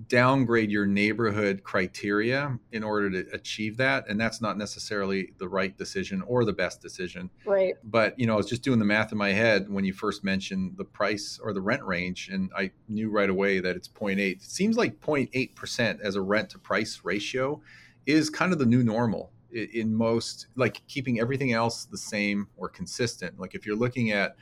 downgrade 0.07 0.71
your 0.71 0.85
neighborhood 0.85 1.63
criteria 1.63 2.57
in 2.71 2.83
order 2.83 3.09
to 3.09 3.29
achieve 3.33 3.75
that. 3.77 4.07
And 4.07 4.19
that's 4.19 4.39
not 4.39 4.57
necessarily 4.57 5.33
the 5.39 5.47
right 5.49 5.77
decision 5.77 6.21
or 6.21 6.45
the 6.45 6.53
best 6.53 6.81
decision. 6.81 7.29
Right. 7.45 7.75
But 7.83 8.17
you 8.17 8.25
know 8.25 8.33
i 8.33 8.37
was 8.37 8.47
just 8.47 8.63
doing 8.63 8.79
the 8.79 8.85
math 8.85 9.11
in 9.11 9.17
my 9.17 9.31
head 9.31 9.69
when 9.69 9.85
you 9.85 9.93
first 9.93 10.23
mentioned 10.23 10.77
the 10.77 10.85
price 10.85 11.39
or 11.43 11.53
the 11.53 11.61
rent 11.61 11.83
range 11.83 12.29
and 12.31 12.49
i 12.55 12.71
knew 12.87 13.09
right 13.09 13.29
away 13.29 13.59
that 13.59 13.75
it's 13.75 13.87
0.8 13.87 14.19
it 14.19 14.41
seems 14.41 14.77
like 14.77 14.99
0.8% 14.99 16.01
as 16.01 16.15
a 16.15 16.21
rent 16.21 16.49
to 16.51 16.59
price 16.59 17.01
ratio 17.03 17.61
is 18.05 18.29
kind 18.29 18.51
of 18.51 18.59
the 18.59 18.65
new 18.65 18.83
normal 18.83 19.31
in 19.51 19.93
most 19.93 20.47
like 20.55 20.81
keeping 20.87 21.19
everything 21.19 21.53
else 21.53 21.85
the 21.85 21.97
same 21.97 22.47
or 22.57 22.69
consistent. 22.69 23.39
Like 23.39 23.55
if 23.55 23.65
you're 23.65 23.75
looking 23.75 24.11
at 24.11 24.35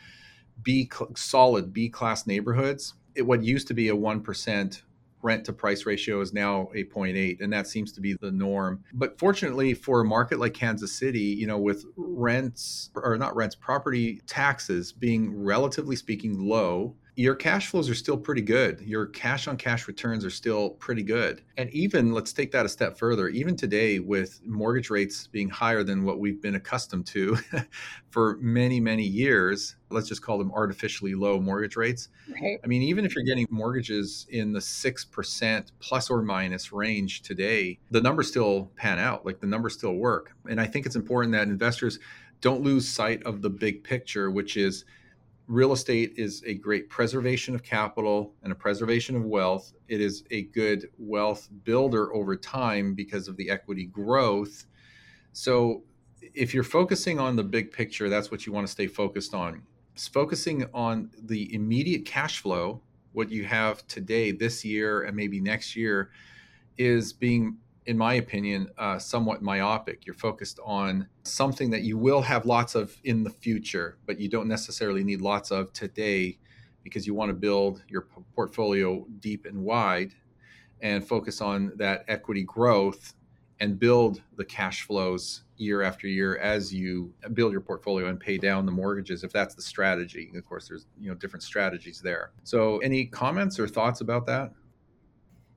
b 0.63 0.89
solid 1.15 1.71
b 1.73 1.89
class 1.89 2.25
neighborhoods 2.25 2.95
it, 3.15 3.21
what 3.23 3.43
used 3.43 3.67
to 3.67 3.73
be 3.73 3.89
a 3.89 3.95
1% 3.95 4.81
rent 5.23 5.43
to 5.45 5.51
price 5.51 5.85
ratio 5.85 6.21
is 6.21 6.31
now 6.31 6.69
a 6.75 6.83
0.8 6.83 7.41
and 7.41 7.51
that 7.51 7.67
seems 7.67 7.91
to 7.91 7.99
be 7.99 8.13
the 8.13 8.31
norm. 8.31 8.83
But 8.93 9.17
fortunately 9.19 9.73
for 9.73 10.01
a 10.01 10.05
market 10.05 10.39
like 10.39 10.53
kansas 10.53 10.91
city 10.91 11.19
you 11.19 11.47
know 11.47 11.57
with 11.57 11.85
rents 11.95 12.91
or 12.95 13.17
not 13.17 13.35
rents 13.35 13.55
property 13.55 14.21
taxes 14.27 14.91
being 14.91 15.43
relatively 15.43 15.95
speaking 15.95 16.39
low 16.39 16.95
your 17.17 17.33
cash 17.33 17.69
flows 17.69 17.89
are 17.89 17.95
still 17.95 18.15
pretty 18.15 18.43
good. 18.43 18.79
Your 18.81 19.07
cash 19.07 19.47
on 19.47 19.57
cash 19.57 19.87
returns 19.87 20.23
are 20.23 20.29
still 20.29 20.69
pretty 20.69 21.01
good. 21.01 21.41
And 21.57 21.67
even, 21.71 22.11
let's 22.13 22.31
take 22.31 22.51
that 22.51 22.63
a 22.63 22.69
step 22.69 22.95
further, 22.95 23.27
even 23.29 23.55
today, 23.55 23.97
with 23.97 24.39
mortgage 24.45 24.91
rates 24.91 25.25
being 25.25 25.49
higher 25.49 25.81
than 25.81 26.03
what 26.03 26.19
we've 26.19 26.39
been 26.39 26.53
accustomed 26.53 27.07
to 27.07 27.35
for 28.11 28.37
many, 28.39 28.79
many 28.79 29.01
years, 29.01 29.77
let's 29.89 30.07
just 30.07 30.21
call 30.21 30.37
them 30.37 30.51
artificially 30.51 31.15
low 31.15 31.39
mortgage 31.41 31.75
rates. 31.75 32.09
Right. 32.39 32.59
I 32.63 32.67
mean, 32.67 32.83
even 32.83 33.03
if 33.03 33.15
you're 33.15 33.23
getting 33.23 33.47
mortgages 33.49 34.27
in 34.29 34.53
the 34.53 34.59
6% 34.59 35.71
plus 35.79 36.11
or 36.11 36.21
minus 36.21 36.71
range 36.71 37.23
today, 37.23 37.79
the 37.89 37.99
numbers 37.99 38.27
still 38.27 38.71
pan 38.75 38.99
out, 38.99 39.25
like 39.25 39.39
the 39.39 39.47
numbers 39.47 39.73
still 39.73 39.95
work. 39.95 40.33
And 40.47 40.61
I 40.61 40.67
think 40.67 40.85
it's 40.85 40.95
important 40.95 41.33
that 41.33 41.47
investors 41.47 41.97
don't 42.41 42.61
lose 42.61 42.87
sight 42.87 43.23
of 43.23 43.41
the 43.41 43.49
big 43.49 43.83
picture, 43.83 44.29
which 44.29 44.55
is 44.55 44.85
real 45.47 45.71
estate 45.71 46.13
is 46.17 46.43
a 46.45 46.53
great 46.55 46.89
preservation 46.89 47.55
of 47.55 47.63
capital 47.63 48.33
and 48.43 48.51
a 48.51 48.55
preservation 48.55 49.15
of 49.15 49.23
wealth. 49.23 49.73
It 49.87 50.01
is 50.01 50.23
a 50.29 50.43
good 50.43 50.89
wealth 50.97 51.47
builder 51.63 52.13
over 52.13 52.35
time 52.35 52.93
because 52.93 53.27
of 53.27 53.37
the 53.37 53.49
equity 53.49 53.85
growth. 53.85 54.65
So, 55.31 55.83
if 56.33 56.53
you're 56.53 56.63
focusing 56.63 57.19
on 57.19 57.35
the 57.35 57.43
big 57.43 57.71
picture, 57.71 58.09
that's 58.09 58.31
what 58.31 58.45
you 58.45 58.51
want 58.51 58.67
to 58.67 58.71
stay 58.71 58.87
focused 58.87 59.33
on. 59.33 59.61
It's 59.93 60.07
focusing 60.07 60.65
on 60.73 61.11
the 61.23 61.53
immediate 61.53 62.05
cash 62.05 62.41
flow, 62.41 62.81
what 63.13 63.31
you 63.31 63.45
have 63.45 63.87
today, 63.87 64.31
this 64.31 64.65
year, 64.65 65.03
and 65.03 65.15
maybe 65.15 65.39
next 65.39 65.75
year, 65.75 66.09
is 66.77 67.13
being 67.13 67.57
in 67.87 67.97
my 67.97 68.15
opinion, 68.15 68.69
uh, 68.77 68.99
somewhat 68.99 69.41
myopic. 69.41 70.05
You're 70.05 70.13
focused 70.13 70.59
on 70.63 71.07
something 71.23 71.69
that 71.71 71.81
you 71.81 71.97
will 71.97 72.21
have 72.21 72.45
lots 72.45 72.75
of 72.75 72.95
in 73.05 73.23
the 73.23 73.29
future, 73.29 73.97
but 74.05 74.19
you 74.19 74.29
don't 74.29 74.49
necessarily 74.49 75.05
need 75.05 75.21
lots 75.21 75.51
of 75.51 75.71
today 75.71 76.37
because 76.83 77.07
you 77.07 77.13
want 77.13 77.29
to 77.29 77.33
build 77.33 77.83
your 77.87 78.07
portfolio 78.35 79.05
deep 79.19 79.45
and 79.45 79.57
wide 79.57 80.13
and 80.81 81.07
focus 81.07 81.41
on 81.41 81.71
that 81.77 82.03
equity 82.09 82.43
growth 82.43 83.13
and 83.61 83.79
build 83.79 84.21
the 84.35 84.45
cash 84.45 84.83
flows 84.83 85.43
year 85.55 85.81
after 85.81 86.07
year 86.07 86.37
as 86.37 86.73
you 86.73 87.11
build 87.33 87.51
your 87.51 87.61
portfolio 87.61 88.07
and 88.07 88.19
pay 88.19 88.37
down 88.37 88.65
the 88.65 88.71
mortgages 88.71 89.23
if 89.23 89.31
that's 89.31 89.55
the 89.55 89.61
strategy. 89.61 90.29
Of 90.35 90.45
course 90.45 90.67
there's 90.67 90.87
you 90.99 91.09
know 91.09 91.15
different 91.15 91.41
strategies 91.41 92.01
there. 92.01 92.31
So 92.43 92.79
any 92.79 93.05
comments 93.05 93.57
or 93.59 93.67
thoughts 93.67 94.01
about 94.01 94.25
that 94.27 94.51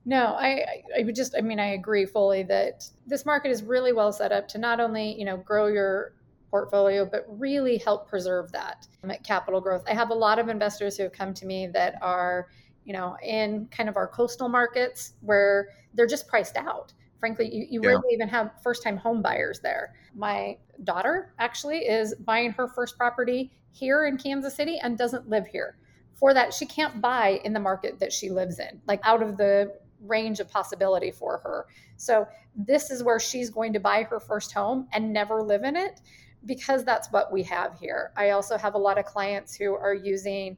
no, 0.05 0.35
I, 0.37 0.83
I 0.97 1.03
would 1.03 1.15
just, 1.15 1.35
I 1.37 1.41
mean, 1.41 1.59
I 1.59 1.73
agree 1.73 2.05
fully 2.05 2.43
that 2.43 2.85
this 3.05 3.25
market 3.25 3.51
is 3.51 3.61
really 3.63 3.93
well 3.93 4.11
set 4.11 4.31
up 4.31 4.47
to 4.49 4.57
not 4.57 4.79
only, 4.79 5.17
you 5.17 5.25
know, 5.25 5.37
grow 5.37 5.67
your 5.67 6.13
portfolio, 6.49 7.05
but 7.05 7.25
really 7.27 7.77
help 7.77 8.09
preserve 8.09 8.51
that 8.51 8.87
um, 9.03 9.11
capital 9.23 9.61
growth. 9.61 9.83
I 9.87 9.93
have 9.93 10.09
a 10.09 10.15
lot 10.15 10.39
of 10.39 10.49
investors 10.49 10.97
who 10.97 11.03
have 11.03 11.11
come 11.11 11.33
to 11.35 11.45
me 11.45 11.67
that 11.67 11.95
are, 12.01 12.47
you 12.83 12.93
know, 12.93 13.15
in 13.23 13.67
kind 13.71 13.89
of 13.89 13.95
our 13.95 14.07
coastal 14.07 14.49
markets 14.49 15.13
where 15.21 15.69
they're 15.93 16.07
just 16.07 16.27
priced 16.27 16.57
out. 16.57 16.93
Frankly, 17.19 17.53
you, 17.53 17.67
you 17.69 17.81
yeah. 17.83 17.89
rarely 17.89 18.09
even 18.11 18.27
have 18.27 18.51
first 18.63 18.83
time 18.83 18.97
home 18.97 19.21
buyers 19.21 19.59
there. 19.61 19.93
My 20.15 20.57
daughter 20.83 21.33
actually 21.37 21.87
is 21.87 22.15
buying 22.15 22.51
her 22.53 22.67
first 22.67 22.97
property 22.97 23.51
here 23.71 24.05
in 24.07 24.17
Kansas 24.17 24.55
City 24.55 24.79
and 24.79 24.97
doesn't 24.97 25.29
live 25.29 25.45
here. 25.45 25.77
For 26.15 26.33
that, 26.33 26.53
she 26.53 26.65
can't 26.65 27.01
buy 27.01 27.39
in 27.45 27.53
the 27.53 27.59
market 27.59 27.99
that 27.99 28.11
she 28.11 28.29
lives 28.29 28.59
in, 28.59 28.81
like 28.87 28.99
out 29.03 29.21
of 29.23 29.37
the 29.37 29.73
range 30.05 30.39
of 30.39 30.49
possibility 30.49 31.11
for 31.11 31.37
her. 31.39 31.67
So, 31.97 32.27
this 32.55 32.91
is 32.91 33.03
where 33.03 33.19
she's 33.19 33.49
going 33.49 33.73
to 33.73 33.79
buy 33.79 34.03
her 34.03 34.19
first 34.19 34.51
home 34.51 34.87
and 34.93 35.13
never 35.13 35.41
live 35.41 35.63
in 35.63 35.75
it 35.75 36.01
because 36.45 36.83
that's 36.83 37.11
what 37.11 37.31
we 37.31 37.43
have 37.43 37.79
here. 37.79 38.11
I 38.17 38.31
also 38.31 38.57
have 38.57 38.73
a 38.73 38.77
lot 38.77 38.97
of 38.97 39.05
clients 39.05 39.55
who 39.55 39.73
are 39.73 39.93
using 39.93 40.57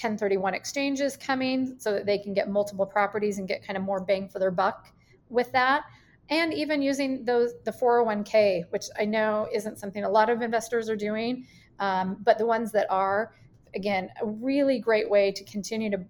1031 0.00 0.54
exchanges 0.54 1.16
coming 1.16 1.74
so 1.78 1.92
that 1.92 2.06
they 2.06 2.18
can 2.18 2.32
get 2.32 2.48
multiple 2.48 2.86
properties 2.86 3.38
and 3.38 3.48
get 3.48 3.66
kind 3.66 3.76
of 3.76 3.82
more 3.82 4.00
bang 4.00 4.28
for 4.28 4.38
their 4.38 4.50
buck 4.50 4.92
with 5.28 5.50
that 5.52 5.84
and 6.30 6.54
even 6.54 6.80
using 6.80 7.24
those 7.24 7.52
the 7.64 7.70
401k 7.70 8.64
which 8.70 8.86
i 8.98 9.04
know 9.04 9.46
isn't 9.52 9.78
something 9.78 10.04
a 10.04 10.08
lot 10.08 10.30
of 10.30 10.40
investors 10.40 10.88
are 10.88 10.96
doing 10.96 11.46
um, 11.80 12.16
but 12.22 12.38
the 12.38 12.46
ones 12.46 12.72
that 12.72 12.86
are 12.88 13.34
again 13.74 14.08
a 14.22 14.26
really 14.26 14.78
great 14.78 15.10
way 15.10 15.30
to 15.32 15.44
continue 15.44 15.90
to 15.90 16.00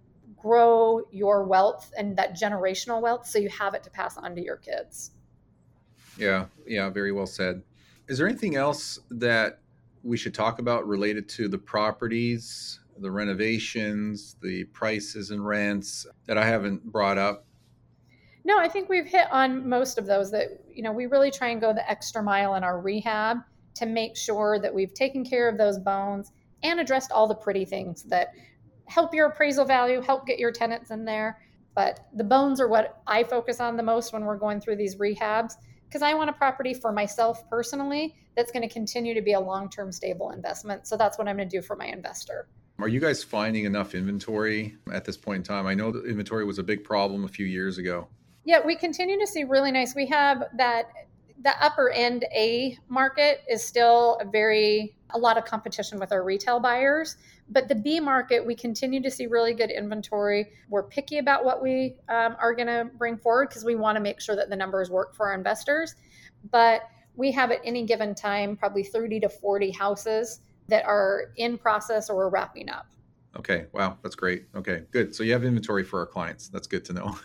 grow 0.40 1.02
your 1.10 1.44
wealth 1.44 1.92
and 1.98 2.16
that 2.16 2.34
generational 2.34 3.00
wealth 3.00 3.26
so 3.26 3.38
you 3.38 3.48
have 3.48 3.74
it 3.74 3.82
to 3.82 3.90
pass 3.90 4.16
on 4.16 4.34
to 4.34 4.42
your 4.42 4.56
kids 4.56 5.12
yeah 6.16 6.46
yeah 6.66 6.88
very 6.88 7.12
well 7.12 7.26
said 7.26 7.62
is 8.08 8.18
there 8.18 8.26
anything 8.26 8.56
else 8.56 8.98
that 9.10 9.60
we 10.02 10.16
should 10.16 10.34
talk 10.34 10.58
about 10.58 10.86
related 10.88 11.28
to 11.28 11.46
the 11.46 11.58
properties 11.58 12.80
the 13.00 13.10
renovations, 13.10 14.36
the 14.42 14.64
prices 14.64 15.30
and 15.30 15.44
rents 15.44 16.06
that 16.26 16.38
I 16.38 16.44
haven't 16.44 16.84
brought 16.84 17.18
up? 17.18 17.44
No, 18.44 18.58
I 18.58 18.68
think 18.68 18.88
we've 18.88 19.06
hit 19.06 19.26
on 19.30 19.68
most 19.68 19.98
of 19.98 20.06
those 20.06 20.30
that, 20.30 20.62
you 20.72 20.82
know, 20.82 20.92
we 20.92 21.06
really 21.06 21.30
try 21.30 21.48
and 21.48 21.60
go 21.60 21.72
the 21.72 21.88
extra 21.90 22.22
mile 22.22 22.54
in 22.54 22.64
our 22.64 22.80
rehab 22.80 23.38
to 23.74 23.86
make 23.86 24.16
sure 24.16 24.58
that 24.58 24.74
we've 24.74 24.94
taken 24.94 25.24
care 25.24 25.48
of 25.48 25.58
those 25.58 25.78
bones 25.78 26.32
and 26.62 26.80
addressed 26.80 27.12
all 27.12 27.26
the 27.26 27.34
pretty 27.34 27.64
things 27.64 28.02
that 28.04 28.32
help 28.90 29.14
your 29.14 29.28
appraisal 29.28 29.64
value, 29.64 30.00
help 30.00 30.26
get 30.26 30.38
your 30.38 30.50
tenants 30.50 30.90
in 30.90 31.04
there. 31.04 31.40
But 31.76 32.08
the 32.14 32.24
bones 32.24 32.60
are 32.60 32.68
what 32.68 33.00
I 33.06 33.22
focus 33.22 33.60
on 33.60 33.76
the 33.76 33.82
most 33.82 34.12
when 34.12 34.24
we're 34.24 34.36
going 34.36 34.60
through 34.60 34.76
these 34.76 34.96
rehabs 34.96 35.54
because 35.88 36.02
I 36.02 36.14
want 36.14 36.28
a 36.28 36.32
property 36.32 36.74
for 36.74 36.92
myself 36.92 37.48
personally 37.48 38.16
that's 38.36 38.50
going 38.50 38.66
to 38.66 38.72
continue 38.72 39.14
to 39.14 39.22
be 39.22 39.32
a 39.32 39.40
long 39.40 39.70
term 39.70 39.92
stable 39.92 40.32
investment. 40.32 40.88
So 40.88 40.96
that's 40.96 41.18
what 41.18 41.28
I'm 41.28 41.36
going 41.36 41.48
to 41.48 41.56
do 41.56 41.62
for 41.62 41.76
my 41.76 41.86
investor. 41.86 42.48
Are 42.80 42.88
you 42.88 42.98
guys 42.98 43.22
finding 43.22 43.64
enough 43.64 43.94
inventory 43.94 44.76
at 44.92 45.04
this 45.04 45.16
point 45.16 45.38
in 45.38 45.42
time? 45.44 45.66
I 45.66 45.74
know 45.74 45.88
inventory 45.88 46.44
was 46.44 46.58
a 46.58 46.62
big 46.62 46.82
problem 46.82 47.24
a 47.24 47.28
few 47.28 47.46
years 47.46 47.78
ago. 47.78 48.08
Yeah, 48.44 48.60
we 48.64 48.74
continue 48.74 49.18
to 49.20 49.26
see 49.26 49.44
really 49.44 49.70
nice. 49.70 49.94
We 49.94 50.06
have 50.06 50.44
that 50.56 50.86
the 51.42 51.52
upper 51.62 51.90
end 51.90 52.24
A 52.34 52.76
market 52.88 53.42
is 53.48 53.64
still 53.64 54.18
a 54.20 54.24
very 54.24 54.96
a 55.10 55.18
lot 55.18 55.36
of 55.38 55.44
competition 55.44 55.98
with 55.98 56.12
our 56.12 56.24
retail 56.24 56.60
buyers, 56.60 57.16
but 57.50 57.68
the 57.68 57.74
B 57.74 58.00
market 58.00 58.44
we 58.44 58.54
continue 58.54 59.02
to 59.02 59.10
see 59.10 59.26
really 59.26 59.52
good 59.52 59.70
inventory. 59.70 60.50
We're 60.68 60.84
picky 60.84 61.18
about 61.18 61.44
what 61.44 61.62
we 61.62 61.96
um, 62.08 62.36
are 62.40 62.54
going 62.54 62.68
to 62.68 62.88
bring 62.96 63.16
forward 63.16 63.48
because 63.48 63.64
we 63.64 63.74
want 63.74 63.96
to 63.96 64.00
make 64.00 64.20
sure 64.20 64.36
that 64.36 64.48
the 64.48 64.56
numbers 64.56 64.90
work 64.90 65.14
for 65.14 65.28
our 65.28 65.34
investors. 65.34 65.96
But 66.50 66.82
we 67.16 67.32
have 67.32 67.50
at 67.50 67.60
any 67.64 67.84
given 67.84 68.14
time 68.14 68.56
probably 68.56 68.84
30 68.84 69.20
to 69.20 69.28
40 69.28 69.70
houses 69.72 70.40
that 70.68 70.84
are 70.84 71.32
in 71.36 71.58
process 71.58 72.08
or 72.08 72.22
are 72.22 72.30
wrapping 72.30 72.70
up. 72.70 72.86
Okay. 73.36 73.66
Wow. 73.72 73.98
That's 74.02 74.14
great. 74.14 74.46
Okay. 74.54 74.84
Good. 74.90 75.14
So 75.14 75.22
you 75.22 75.32
have 75.32 75.44
inventory 75.44 75.84
for 75.84 76.00
our 76.00 76.06
clients. 76.06 76.48
That's 76.48 76.66
good 76.66 76.84
to 76.86 76.92
know. 76.92 77.18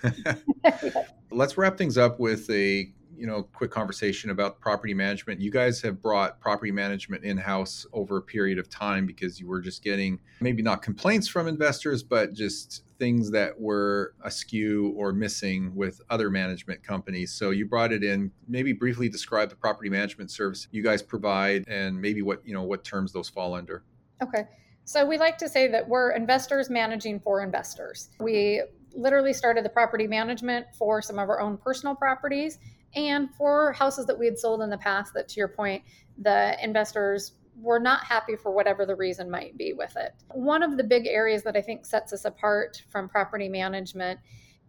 Let's 1.31 1.57
wrap 1.57 1.77
things 1.77 1.97
up 1.97 2.19
with 2.19 2.49
a 2.49 2.91
you 3.17 3.27
know 3.27 3.43
quick 3.43 3.71
conversation 3.71 4.29
about 4.29 4.59
property 4.59 4.93
management. 4.93 5.39
You 5.39 5.51
guys 5.51 5.81
have 5.81 6.01
brought 6.01 6.39
property 6.39 6.71
management 6.71 7.23
in 7.23 7.37
house 7.37 7.85
over 7.93 8.17
a 8.17 8.21
period 8.21 8.59
of 8.59 8.69
time 8.69 9.05
because 9.05 9.39
you 9.39 9.47
were 9.47 9.61
just 9.61 9.83
getting 9.83 10.19
maybe 10.41 10.61
not 10.61 10.81
complaints 10.81 11.27
from 11.27 11.47
investors 11.47 12.03
but 12.03 12.33
just 12.33 12.83
things 12.97 13.29
that 13.31 13.59
were 13.59 14.13
askew 14.23 14.93
or 14.95 15.11
missing 15.11 15.73
with 15.75 16.01
other 16.09 16.29
management 16.29 16.83
companies. 16.83 17.31
So 17.31 17.49
you 17.49 17.65
brought 17.65 17.91
it 17.91 18.03
in. 18.03 18.31
Maybe 18.47 18.73
briefly 18.73 19.09
describe 19.09 19.49
the 19.49 19.55
property 19.55 19.89
management 19.89 20.31
service 20.31 20.67
you 20.71 20.83
guys 20.83 21.01
provide 21.01 21.65
and 21.67 21.99
maybe 21.99 22.21
what 22.21 22.45
you 22.45 22.53
know 22.53 22.63
what 22.63 22.83
terms 22.83 23.11
those 23.11 23.29
fall 23.29 23.53
under. 23.53 23.83
Okay. 24.23 24.45
So 24.85 25.03
we 25.03 25.17
like 25.17 25.37
to 25.39 25.49
say 25.49 25.67
that 25.69 25.87
we're 25.87 26.11
investors 26.11 26.69
managing 26.69 27.19
for 27.19 27.41
investors. 27.41 28.09
We 28.19 28.61
literally 28.93 29.33
started 29.33 29.65
the 29.65 29.69
property 29.69 30.07
management 30.07 30.67
for 30.77 31.01
some 31.01 31.19
of 31.19 31.27
our 31.29 31.41
own 31.41 31.57
personal 31.57 31.95
properties 31.95 32.59
and 32.95 33.33
for 33.35 33.73
houses 33.73 34.05
that 34.05 34.17
we 34.17 34.25
had 34.25 34.37
sold 34.37 34.61
in 34.61 34.69
the 34.69 34.77
past 34.77 35.13
that 35.13 35.27
to 35.29 35.39
your 35.39 35.47
point 35.47 35.83
the 36.17 36.55
investors 36.63 37.33
were 37.57 37.79
not 37.79 38.03
happy 38.03 38.35
for 38.35 38.51
whatever 38.51 38.85
the 38.85 38.95
reason 38.95 39.29
might 39.29 39.57
be 39.57 39.73
with 39.73 39.95
it. 39.95 40.13
One 40.33 40.61
of 40.61 40.77
the 40.77 40.83
big 40.83 41.07
areas 41.07 41.43
that 41.43 41.55
i 41.55 41.61
think 41.61 41.85
sets 41.85 42.13
us 42.13 42.25
apart 42.25 42.81
from 42.89 43.07
property 43.07 43.49
management 43.49 44.19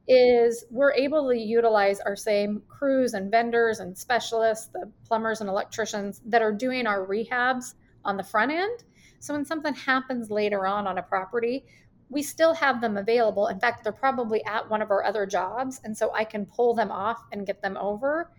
is 0.09 0.65
we're 0.71 0.93
able 0.93 1.29
to 1.29 1.37
utilize 1.37 1.99
our 2.01 2.15
same 2.15 2.62
crews 2.69 3.15
and 3.15 3.31
vendors 3.31 3.81
and 3.81 3.97
specialists 3.97 4.69
the 4.73 4.91
plumbers 5.05 5.41
and 5.41 5.51
electricians 5.51 6.21
that 6.27 6.43
are 6.43 6.53
doing 6.53 6.87
our 6.87 7.05
rehabs 7.07 7.75
on 8.05 8.17
the 8.17 8.23
front 8.23 8.53
end. 8.53 8.85
So 9.19 9.35
when 9.35 9.45
something 9.45 9.75
happens 9.75 10.31
later 10.31 10.67
on 10.67 10.87
on 10.87 10.99
a 10.99 11.03
property 11.03 11.65
we 12.09 12.23
still 12.23 12.55
have 12.55 12.81
them 12.81 12.97
available. 12.97 13.49
In 13.49 13.59
fact, 13.59 13.83
they're 13.83 13.92
probably 13.92 14.45
at 14.45 14.69
one 14.69 14.83
of 14.83 14.90
our 14.90 15.05
other 15.05 15.27
jobs. 15.27 15.81
And 15.85 15.97
so 15.97 16.12
I 16.14 16.25
can 16.25 16.47
pull 16.47 16.75
them 16.75 16.90
off 16.90 17.25
and 17.33 17.47
get 17.47 17.62
them 17.62 17.77
over. 17.77 18.31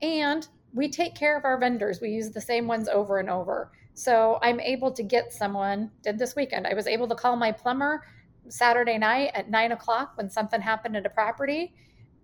And 0.00 0.46
we 0.72 0.88
take 0.88 1.14
care 1.14 1.36
of 1.36 1.44
our 1.44 1.58
vendors. 1.58 2.00
We 2.00 2.10
use 2.10 2.30
the 2.30 2.40
same 2.40 2.66
ones 2.66 2.88
over 2.88 3.18
and 3.18 3.30
over. 3.30 3.70
So 3.94 4.38
I'm 4.42 4.58
able 4.58 4.90
to 4.92 5.02
get 5.02 5.32
someone, 5.32 5.90
did 6.02 6.18
this 6.18 6.34
weekend, 6.34 6.66
I 6.66 6.74
was 6.74 6.86
able 6.86 7.06
to 7.08 7.14
call 7.14 7.36
my 7.36 7.52
plumber 7.52 8.02
Saturday 8.48 8.98
night 8.98 9.30
at 9.34 9.50
nine 9.50 9.72
o'clock 9.72 10.16
when 10.16 10.28
something 10.28 10.60
happened 10.60 10.96
at 10.96 11.06
a 11.06 11.10
property. 11.10 11.74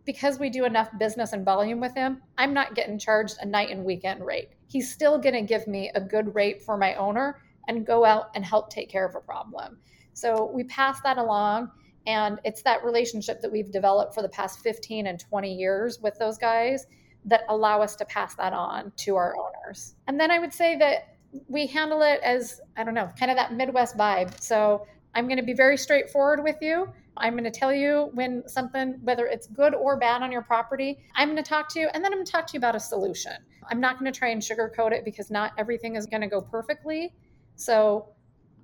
Because 0.04 0.38
we 0.40 0.50
do 0.50 0.64
enough 0.64 0.88
business 0.98 1.32
and 1.32 1.44
volume 1.44 1.78
with 1.78 1.94
him, 1.94 2.22
I'm 2.38 2.54
not 2.54 2.74
getting 2.74 2.98
charged 2.98 3.36
a 3.40 3.46
night 3.46 3.70
and 3.70 3.84
weekend 3.84 4.24
rate. 4.24 4.48
He's 4.66 4.90
still 4.90 5.18
going 5.18 5.34
to 5.34 5.42
give 5.42 5.68
me 5.68 5.90
a 5.94 6.00
good 6.00 6.34
rate 6.34 6.62
for 6.62 6.76
my 6.76 6.94
owner 6.94 7.40
and 7.68 7.86
go 7.86 8.04
out 8.04 8.30
and 8.34 8.44
help 8.44 8.70
take 8.70 8.88
care 8.88 9.06
of 9.06 9.14
a 9.14 9.20
problem. 9.20 9.78
So 10.12 10.50
we 10.52 10.64
pass 10.64 11.00
that 11.02 11.18
along. 11.18 11.70
And 12.06 12.40
it's 12.44 12.62
that 12.62 12.84
relationship 12.84 13.40
that 13.42 13.52
we've 13.52 13.70
developed 13.70 14.14
for 14.14 14.22
the 14.22 14.28
past 14.28 14.60
15 14.60 15.06
and 15.06 15.20
20 15.20 15.54
years 15.54 16.00
with 16.00 16.18
those 16.18 16.38
guys 16.38 16.86
that 17.26 17.42
allow 17.48 17.82
us 17.82 17.94
to 17.96 18.04
pass 18.06 18.34
that 18.36 18.52
on 18.52 18.92
to 18.96 19.16
our 19.16 19.34
owners. 19.36 19.94
And 20.06 20.18
then 20.18 20.30
I 20.30 20.38
would 20.38 20.54
say 20.54 20.76
that 20.78 21.16
we 21.48 21.66
handle 21.66 22.02
it 22.02 22.20
as, 22.22 22.60
I 22.76 22.84
don't 22.84 22.94
know, 22.94 23.10
kind 23.18 23.30
of 23.30 23.36
that 23.36 23.52
Midwest 23.52 23.96
vibe. 23.96 24.40
So 24.40 24.86
I'm 25.14 25.26
going 25.26 25.36
to 25.36 25.44
be 25.44 25.52
very 25.52 25.76
straightforward 25.76 26.42
with 26.42 26.56
you. 26.60 26.88
I'm 27.16 27.34
going 27.34 27.44
to 27.44 27.50
tell 27.50 27.72
you 27.72 28.10
when 28.14 28.48
something, 28.48 28.98
whether 29.02 29.26
it's 29.26 29.46
good 29.48 29.74
or 29.74 29.96
bad 29.96 30.22
on 30.22 30.32
your 30.32 30.42
property, 30.42 30.98
I'm 31.14 31.28
going 31.28 31.42
to 31.42 31.48
talk 31.48 31.68
to 31.70 31.80
you 31.80 31.88
and 31.92 32.02
then 32.02 32.12
I'm 32.12 32.18
going 32.18 32.26
to 32.26 32.32
talk 32.32 32.46
to 32.48 32.54
you 32.54 32.58
about 32.58 32.76
a 32.76 32.80
solution. 32.80 33.32
I'm 33.70 33.80
not 33.80 33.98
going 33.98 34.10
to 34.10 34.18
try 34.18 34.28
and 34.28 34.40
sugarcoat 34.40 34.92
it 34.92 35.04
because 35.04 35.30
not 35.30 35.52
everything 35.58 35.96
is 35.96 36.06
going 36.06 36.22
to 36.22 36.28
go 36.28 36.40
perfectly. 36.40 37.14
So 37.56 38.08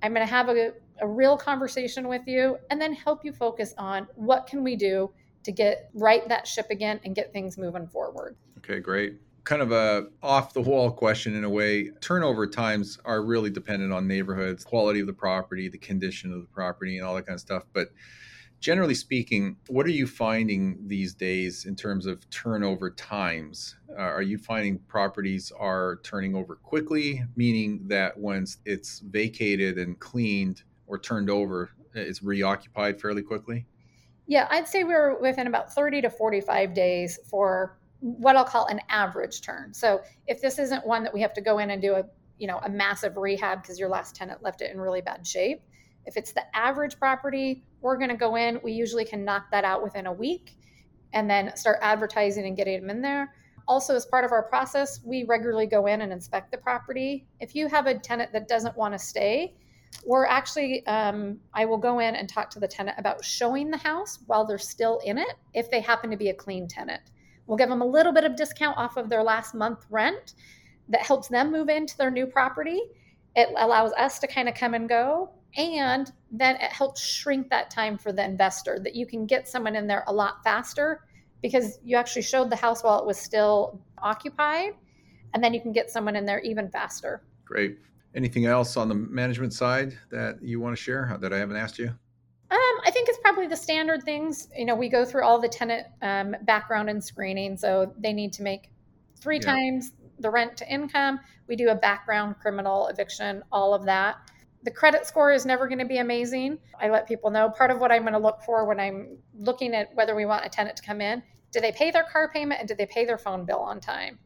I'm 0.07 0.13
going 0.13 0.25
to 0.25 0.33
have 0.33 0.47
a, 0.47 0.71
a 1.01 1.07
real 1.07 1.37
conversation 1.37 2.07
with 2.07 2.25
you 2.27 2.57
and 2.69 2.79
then 2.79 2.93
help 2.93 3.25
you 3.25 3.33
focus 3.33 3.73
on 3.77 4.07
what 4.15 4.47
can 4.47 4.63
we 4.63 4.77
do 4.77 5.11
to 5.43 5.51
get 5.51 5.89
right 5.93 6.25
that 6.29 6.47
ship 6.47 6.67
again 6.69 7.01
and 7.03 7.13
get 7.13 7.33
things 7.33 7.57
moving 7.57 7.85
forward. 7.87 8.37
Okay, 8.59 8.79
great. 8.79 9.15
Kind 9.43 9.61
of 9.61 9.73
a 9.73 10.07
off 10.23 10.53
the 10.53 10.61
wall 10.61 10.91
question 10.91 11.35
in 11.35 11.43
a 11.43 11.49
way. 11.49 11.89
Turnover 11.99 12.47
times 12.47 12.97
are 13.03 13.21
really 13.21 13.49
dependent 13.49 13.91
on 13.91 14.07
neighborhoods, 14.07 14.63
quality 14.63 15.01
of 15.01 15.07
the 15.07 15.13
property, 15.13 15.67
the 15.67 15.77
condition 15.77 16.31
of 16.31 16.39
the 16.39 16.47
property, 16.47 16.97
and 16.97 17.05
all 17.05 17.15
that 17.15 17.25
kind 17.25 17.35
of 17.35 17.41
stuff. 17.41 17.63
But 17.73 17.89
generally 18.59 18.95
speaking, 18.95 19.57
what 19.67 19.85
are 19.85 19.91
you 19.91 20.07
finding 20.07 20.77
these 20.87 21.13
days 21.13 21.65
in 21.65 21.75
terms 21.75 22.05
of 22.05 22.27
turnover 22.29 22.89
times? 22.89 23.75
Uh, 23.91 24.01
are 24.01 24.21
you 24.21 24.37
finding 24.37 24.79
properties 24.79 25.51
are 25.57 25.99
turning 26.03 26.35
over 26.35 26.55
quickly, 26.55 27.23
meaning 27.35 27.81
that 27.87 28.17
once 28.17 28.57
it's 28.65 28.99
vacated 28.99 29.77
and 29.77 29.99
cleaned 29.99 30.63
or 30.87 30.97
turned 30.97 31.29
over, 31.29 31.71
it's 31.93 32.23
reoccupied 32.23 32.99
fairly 32.99 33.21
quickly? 33.21 33.65
Yeah, 34.25 34.47
I'd 34.49 34.67
say 34.67 34.83
we're 34.83 35.19
within 35.19 35.47
about 35.47 35.73
30 35.73 36.01
to 36.01 36.09
45 36.09 36.73
days 36.73 37.19
for 37.29 37.77
what 37.99 38.35
I'll 38.35 38.43
call 38.43 38.65
an 38.67 38.81
average 38.89 39.41
turn. 39.41 39.73
So 39.73 40.01
if 40.27 40.41
this 40.41 40.59
isn't 40.59 40.85
one 40.85 41.03
that 41.03 41.13
we 41.13 41.21
have 41.21 41.33
to 41.33 41.41
go 41.41 41.59
in 41.59 41.71
and 41.71 41.81
do 41.81 41.95
a 41.95 42.03
you 42.37 42.45
know 42.45 42.59
a 42.63 42.69
massive 42.69 43.17
rehab 43.17 43.63
because 43.63 43.79
your 43.79 43.89
last 43.89 44.15
tenant 44.15 44.43
left 44.43 44.61
it 44.61 44.71
in 44.71 44.79
really 44.79 45.01
bad 45.01 45.25
shape, 45.25 45.61
if 46.07 46.17
it's 46.17 46.31
the 46.31 46.43
average 46.55 46.97
property, 46.97 47.63
we're 47.81 47.97
going 47.97 48.09
to 48.09 48.17
go 48.17 48.35
in. 48.35 48.59
We 48.63 48.71
usually 48.71 49.05
can 49.05 49.23
knock 49.23 49.51
that 49.51 49.63
out 49.63 49.83
within 49.83 50.07
a 50.07 50.13
week 50.13 50.57
and 51.13 51.29
then 51.29 51.55
start 51.55 51.77
advertising 51.81 52.45
and 52.47 52.57
getting 52.57 52.81
them 52.81 52.89
in 52.89 53.01
there. 53.01 53.35
Also, 53.67 53.95
as 53.95 54.05
part 54.05 54.23
of 54.23 54.31
our 54.31 54.43
process, 54.43 55.01
we 55.03 55.25
regularly 55.25 55.67
go 55.67 55.87
in 55.87 56.01
and 56.01 56.11
inspect 56.11 56.51
the 56.51 56.57
property. 56.57 57.27
If 57.39 57.53
you 57.53 57.67
have 57.67 57.85
a 57.85 57.99
tenant 57.99 58.31
that 58.31 58.47
doesn't 58.47 58.77
want 58.77 58.93
to 58.93 58.99
stay, 58.99 59.53
we're 60.05 60.25
actually, 60.25 60.85
um, 60.87 61.39
I 61.53 61.65
will 61.65 61.77
go 61.77 61.99
in 61.99 62.15
and 62.15 62.29
talk 62.29 62.49
to 62.51 62.59
the 62.59 62.67
tenant 62.67 62.97
about 62.97 63.23
showing 63.23 63.69
the 63.69 63.77
house 63.77 64.19
while 64.25 64.45
they're 64.45 64.57
still 64.57 64.99
in 65.05 65.17
it 65.17 65.35
if 65.53 65.69
they 65.69 65.81
happen 65.81 66.09
to 66.11 66.17
be 66.17 66.29
a 66.29 66.33
clean 66.33 66.67
tenant. 66.67 67.01
We'll 67.45 67.57
give 67.57 67.69
them 67.69 67.81
a 67.81 67.85
little 67.85 68.13
bit 68.13 68.23
of 68.23 68.35
discount 68.35 68.77
off 68.77 68.97
of 68.97 69.09
their 69.09 69.23
last 69.23 69.53
month 69.53 69.85
rent 69.89 70.33
that 70.89 71.01
helps 71.01 71.27
them 71.27 71.51
move 71.51 71.69
into 71.69 71.97
their 71.97 72.11
new 72.11 72.25
property. 72.25 72.79
It 73.35 73.49
allows 73.57 73.91
us 73.93 74.19
to 74.19 74.27
kind 74.27 74.47
of 74.47 74.55
come 74.55 74.73
and 74.73 74.87
go. 74.87 75.31
And 75.55 76.11
then 76.31 76.55
it 76.57 76.71
helps 76.71 77.01
shrink 77.01 77.49
that 77.49 77.71
time 77.71 77.97
for 77.97 78.11
the 78.11 78.23
investor 78.23 78.79
that 78.83 78.95
you 78.95 79.05
can 79.05 79.25
get 79.25 79.47
someone 79.47 79.75
in 79.75 79.87
there 79.87 80.03
a 80.07 80.13
lot 80.13 80.43
faster 80.43 81.03
because 81.41 81.79
you 81.83 81.95
actually 81.95 82.21
showed 82.21 82.49
the 82.49 82.55
house 82.55 82.83
while 82.83 82.99
it 82.99 83.05
was 83.05 83.17
still 83.17 83.79
occupied. 83.99 84.73
And 85.33 85.43
then 85.43 85.53
you 85.53 85.61
can 85.61 85.71
get 85.71 85.89
someone 85.89 86.15
in 86.15 86.25
there 86.25 86.39
even 86.41 86.69
faster. 86.69 87.21
Great. 87.45 87.77
Anything 88.15 88.45
else 88.45 88.77
on 88.77 88.87
the 88.87 88.95
management 88.95 89.53
side 89.53 89.97
that 90.09 90.41
you 90.41 90.59
want 90.59 90.75
to 90.75 90.81
share 90.81 91.17
that 91.21 91.33
I 91.33 91.37
haven't 91.37 91.57
asked 91.57 91.77
you? 91.77 91.87
Um, 92.49 92.81
I 92.85 92.91
think 92.91 93.09
it's 93.09 93.19
probably 93.19 93.47
the 93.47 93.57
standard 93.57 94.03
things. 94.03 94.47
You 94.55 94.65
know, 94.65 94.75
we 94.75 94.89
go 94.89 95.03
through 95.05 95.23
all 95.23 95.39
the 95.39 95.49
tenant 95.49 95.87
um, 96.01 96.35
background 96.43 96.89
and 96.89 97.03
screening. 97.03 97.57
So 97.57 97.93
they 97.97 98.13
need 98.13 98.33
to 98.33 98.43
make 98.43 98.71
three 99.19 99.37
yeah. 99.37 99.53
times 99.53 99.91
the 100.19 100.29
rent 100.29 100.57
to 100.57 100.71
income. 100.71 101.19
We 101.47 101.55
do 101.55 101.69
a 101.69 101.75
background, 101.75 102.35
criminal, 102.39 102.87
eviction, 102.87 103.43
all 103.51 103.73
of 103.73 103.85
that. 103.85 104.17
The 104.67 104.71
credit 104.71 105.05
score 105.05 105.31
is 105.31 105.45
never 105.45 105.65
going 105.69 105.79
to 105.79 105.85
be 105.85 105.99
amazing. 105.99 106.57
I 106.77 106.89
let 106.89 107.07
people 107.07 107.31
know 107.31 107.49
part 107.49 107.71
of 107.71 107.79
what 107.79 107.89
I'm 107.89 108.01
going 108.01 108.11
to 108.11 108.19
look 108.19 108.41
for 108.41 108.65
when 108.65 108.81
I'm 108.81 109.17
looking 109.39 109.73
at 109.73 109.95
whether 109.95 110.13
we 110.13 110.25
want 110.25 110.45
a 110.45 110.49
tenant 110.49 110.75
to 110.75 110.83
come 110.83 110.99
in. 110.99 111.23
Do 111.53 111.61
they 111.61 111.71
pay 111.71 111.89
their 111.89 112.03
car 112.03 112.29
payment 112.33 112.59
and 112.59 112.67
do 112.67 112.75
they 112.75 112.85
pay 112.85 113.05
their 113.05 113.17
phone 113.17 113.45
bill 113.45 113.59
on 113.59 113.79
time? 113.79 114.19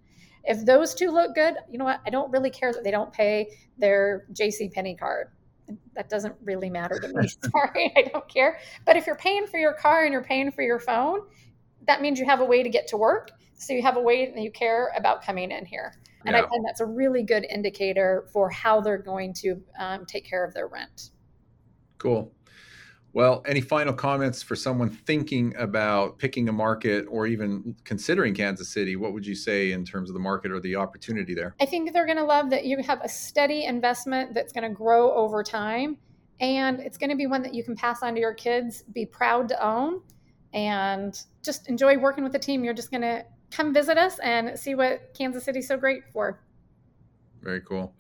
If 0.44 0.66
those 0.66 0.96
two 0.96 1.12
look 1.12 1.36
good, 1.36 1.58
you 1.70 1.78
know 1.78 1.86
what? 1.86 2.02
I 2.08 2.10
don't 2.10 2.32
really 2.32 2.50
care 2.50 2.74
that 2.74 2.84
they 2.84 2.90
don't 2.90 3.14
pay 3.14 3.56
their 3.78 4.26
JC 4.34 4.74
Penney 4.74 4.96
card. 4.96 5.28
That 5.94 6.10
doesn't 6.10 6.34
really 6.44 6.72
matter 6.72 6.98
to 6.98 7.08
me. 7.10 7.28
Sorry, 7.52 7.94
I 7.96 8.10
don't 8.12 8.28
care. 8.28 8.58
But 8.84 8.96
if 8.96 9.06
you're 9.06 9.16
paying 9.18 9.46
for 9.46 9.60
your 9.60 9.74
car 9.74 10.06
and 10.06 10.12
you're 10.12 10.24
paying 10.24 10.52
for 10.52 10.64
your 10.64 10.80
phone, 10.80 11.20
that 11.88 12.02
means 12.02 12.20
you 12.20 12.26
have 12.26 12.42
a 12.42 12.46
way 12.46 12.64
to 12.64 12.70
get 12.70 12.88
to 12.88 12.98
work. 12.98 13.32
So 13.56 13.74
you 13.74 13.82
have 13.82 13.98
a 13.98 14.02
way 14.02 14.32
that 14.32 14.42
you 14.42 14.52
care 14.52 14.92
about 14.98 15.24
coming 15.24 15.52
in 15.52 15.66
here. 15.66 15.94
And 16.26 16.36
yeah. 16.36 16.44
I 16.44 16.50
find 16.50 16.66
that's 16.66 16.82
a 16.82 16.86
really 16.86 17.24
good 17.24 17.46
indicator 17.46 18.28
for 18.32 18.50
how 18.50 18.82
they're 18.82 18.98
going 18.98 19.34
to 19.36 19.62
um, 19.80 20.06
take 20.06 20.26
care 20.26 20.44
of 20.46 20.54
their 20.54 20.68
rent. 20.68 21.12
Cool. 21.98 22.32
Well, 23.14 23.44
any 23.46 23.60
final 23.60 23.94
comments 23.94 24.42
for 24.42 24.56
someone 24.56 24.90
thinking 24.90 25.54
about 25.58 26.18
picking 26.18 26.48
a 26.48 26.54
market 26.54 27.06
or 27.10 27.28
even 27.28 27.76
considering 27.84 28.34
Kansas 28.34 28.70
City? 28.70 28.96
What 28.96 29.14
would 29.14 29.28
you 29.28 29.36
say 29.36 29.74
in 29.74 29.84
terms 29.84 30.10
of 30.10 30.14
the 30.14 30.20
market 30.22 30.52
or 30.52 30.62
the 30.62 30.78
opportunity 30.78 31.36
there? 31.36 31.54
I 31.60 31.66
think 31.66 31.92
they're 31.92 32.06
going 32.06 32.18
to 32.18 32.24
love 32.24 32.50
that 32.52 32.66
you 32.66 32.82
have 32.84 33.02
a 33.04 33.10
steady 33.10 33.66
investment 33.66 34.34
that's 34.34 34.54
going 34.54 34.64
to 34.64 34.74
grow 34.74 35.14
over 35.14 35.44
time. 35.44 35.98
And 36.40 36.80
it's 36.80 36.98
going 36.98 37.10
to 37.10 37.18
be 37.18 37.28
one 37.28 37.44
that 37.44 37.54
you 37.54 37.64
can 37.64 37.76
pass 37.76 38.02
on 38.02 38.16
to 38.16 38.20
your 38.20 38.34
kids, 38.34 38.84
be 38.94 39.06
proud 39.06 39.50
to 39.50 39.64
own, 39.64 40.02
and 40.54 41.22
just 41.44 41.70
enjoy 41.70 41.98
working 41.98 42.24
with 42.24 42.34
the 42.34 42.40
team. 42.40 42.64
You're 42.64 42.74
just 42.74 42.92
going 42.92 43.02
to 43.02 43.26
come 43.52 43.74
visit 43.74 43.98
us 43.98 44.20
and 44.20 44.58
see 44.58 44.76
what 44.76 45.14
Kansas 45.14 45.44
City's 45.44 45.68
so 45.68 45.78
great 45.78 46.04
for. 46.14 46.40
Very 47.42 47.62
cool. 47.62 47.94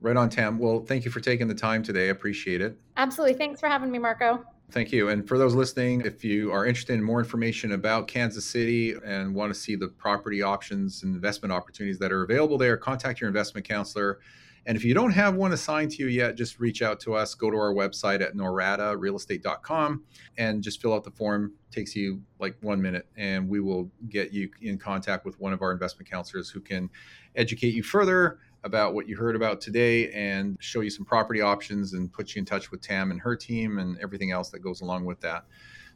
Right 0.00 0.16
on, 0.16 0.28
Tam. 0.28 0.58
Well, 0.58 0.80
thank 0.80 1.04
you 1.04 1.10
for 1.10 1.20
taking 1.20 1.48
the 1.48 1.54
time 1.54 1.82
today. 1.82 2.08
I 2.08 2.10
appreciate 2.10 2.60
it. 2.60 2.78
Absolutely. 2.96 3.34
Thanks 3.34 3.60
for 3.60 3.68
having 3.68 3.90
me, 3.90 3.98
Marco. 3.98 4.44
Thank 4.70 4.92
you. 4.92 5.08
And 5.08 5.26
for 5.26 5.38
those 5.38 5.54
listening, 5.54 6.02
if 6.02 6.24
you 6.24 6.52
are 6.52 6.66
interested 6.66 6.94
in 6.94 7.02
more 7.02 7.20
information 7.20 7.72
about 7.72 8.08
Kansas 8.08 8.44
City 8.44 8.94
and 9.04 9.34
want 9.34 9.54
to 9.54 9.58
see 9.58 9.76
the 9.76 9.88
property 9.88 10.42
options 10.42 11.04
and 11.04 11.14
investment 11.14 11.52
opportunities 11.52 11.98
that 12.00 12.12
are 12.12 12.24
available 12.24 12.58
there, 12.58 12.76
contact 12.76 13.20
your 13.20 13.28
investment 13.28 13.66
counselor. 13.66 14.18
And 14.66 14.76
if 14.76 14.84
you 14.84 14.94
don't 14.94 15.12
have 15.12 15.36
one 15.36 15.52
assigned 15.52 15.92
to 15.92 16.02
you 16.02 16.08
yet, 16.08 16.34
just 16.34 16.58
reach 16.58 16.82
out 16.82 16.98
to 17.00 17.14
us. 17.14 17.34
Go 17.34 17.52
to 17.52 17.56
our 17.56 17.72
website 17.72 18.20
at 18.20 18.34
noradarealestate.com 18.34 20.02
and 20.38 20.62
just 20.62 20.82
fill 20.82 20.92
out 20.92 21.04
the 21.04 21.12
form. 21.12 21.52
It 21.70 21.74
takes 21.74 21.94
you 21.94 22.20
like 22.40 22.56
one 22.62 22.82
minute, 22.82 23.06
and 23.16 23.48
we 23.48 23.60
will 23.60 23.88
get 24.08 24.32
you 24.32 24.50
in 24.60 24.76
contact 24.76 25.24
with 25.24 25.38
one 25.38 25.52
of 25.52 25.62
our 25.62 25.70
investment 25.70 26.10
counselors 26.10 26.50
who 26.50 26.60
can 26.60 26.90
educate 27.36 27.74
you 27.74 27.84
further 27.84 28.40
about 28.64 28.92
what 28.92 29.08
you 29.08 29.16
heard 29.16 29.36
about 29.36 29.60
today 29.60 30.10
and 30.10 30.56
show 30.58 30.80
you 30.80 30.90
some 30.90 31.04
property 31.04 31.40
options 31.40 31.92
and 31.92 32.12
put 32.12 32.34
you 32.34 32.40
in 32.40 32.44
touch 32.44 32.72
with 32.72 32.80
Tam 32.80 33.12
and 33.12 33.20
her 33.20 33.36
team 33.36 33.78
and 33.78 33.96
everything 34.00 34.32
else 34.32 34.50
that 34.50 34.58
goes 34.58 34.80
along 34.80 35.04
with 35.04 35.20
that. 35.20 35.44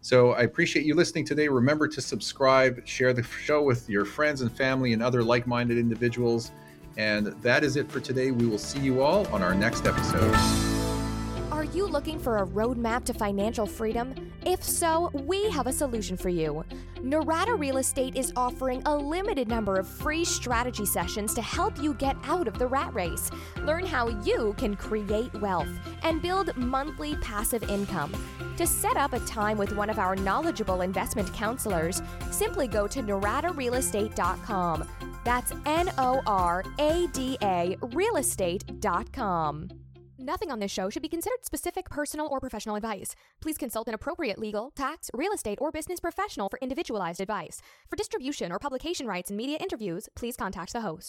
So 0.01 0.31
I 0.31 0.43
appreciate 0.43 0.87
you 0.87 0.95
listening 0.95 1.27
today. 1.27 1.49
Remember 1.49 1.89
to 1.89 2.01
subscribe, 2.01 2.87
share 2.87 3.13
the 3.13 3.25
show 3.25 3.63
with 3.63 3.91
your 3.91 4.05
friends 4.05 4.41
and 4.41 4.51
family 4.51 4.93
and 4.93 5.03
other 5.03 5.25
like 5.25 5.49
minded 5.49 5.77
individuals. 5.77 6.53
And 6.97 7.29
that 7.43 7.65
is 7.65 7.77
it 7.77 7.91
for 7.91 8.01
today. 8.01 8.31
We 8.31 8.47
will 8.47 8.59
see 8.59 8.81
you 8.81 9.03
all 9.03 9.27
on 9.29 9.43
our 9.43 9.55
next 9.55 9.87
episode. 9.87 10.35
Are 11.51 11.65
you 11.65 11.87
looking 11.87 12.19
for 12.19 12.39
a 12.39 12.47
roadmap 12.47 13.05
to 13.05 13.13
financial 13.13 13.67
freedom? 13.67 14.15
If 14.47 14.63
so, 14.63 15.11
we 15.13 15.51
have 15.51 15.67
a 15.67 15.73
solution 15.73 16.17
for 16.17 16.31
you. 16.31 16.65
Norada 16.97 17.59
Real 17.59 17.77
Estate 17.77 18.17
is 18.17 18.33
offering 18.35 18.83
a 18.87 18.97
limited 18.97 19.49
number 19.49 19.77
of 19.77 19.87
free 19.87 20.25
strategy 20.25 20.87
sessions 20.87 21.35
to 21.35 21.43
help 21.43 21.81
you 21.83 21.93
get 21.95 22.17
out 22.25 22.49
of 22.49 22.59
the 22.59 22.67
rat 22.67 22.95
race. 22.95 23.31
Learn 23.65 23.85
how 23.85 24.09
you 24.25 24.55
can 24.57 24.75
create 24.75 25.33
wealth 25.41 25.69
and 26.03 26.23
build 26.23 26.57
monthly 26.57 27.17
passive 27.17 27.65
income. 27.65 28.15
To 28.57 28.67
set 28.67 28.97
up 28.97 29.13
a 29.13 29.21
time 29.21 29.59
with 29.59 29.77
one 29.77 29.91
of 29.91 29.99
our 29.99 30.17
knowledgeable 30.17 30.81
investment 30.81 31.33
counselors, 31.35 32.01
simply 32.31 32.69
go 32.69 32.87
to 32.87 33.03
noradarealestate.com. 33.03 34.89
That's 35.25 35.53
N 35.67 35.91
O 35.99 36.23
R 36.27 36.65
A 36.79 37.07
D 37.13 37.37
A 37.43 37.77
realestate.com. 37.81 39.69
Nothing 40.23 40.51
on 40.51 40.61
this 40.61 40.71
show 40.71 40.91
should 40.91 41.01
be 41.01 41.09
considered 41.09 41.47
specific 41.47 41.89
personal 41.89 42.29
or 42.31 42.41
professional 42.41 42.77
advice. 42.77 43.17
Please 43.41 43.57
consult 43.57 43.89
an 43.89 43.95
appropriate 43.95 44.39
legal, 44.39 44.71
tax, 44.73 45.11
real 45.15 45.33
estate, 45.33 45.59
or 45.63 45.73
business 45.73 45.99
professional 45.99 46.51
for 46.51 46.59
individualized 46.61 47.23
advice. 47.23 47.63
For 47.89 47.97
distribution 47.97 48.53
or 48.53 48.59
publication 48.59 49.07
rights 49.07 49.31
and 49.31 49.39
media 49.39 49.57
interviews, 49.59 50.11
please 50.15 50.37
contact 50.37 50.75
the 50.75 50.83
host. 50.83 51.09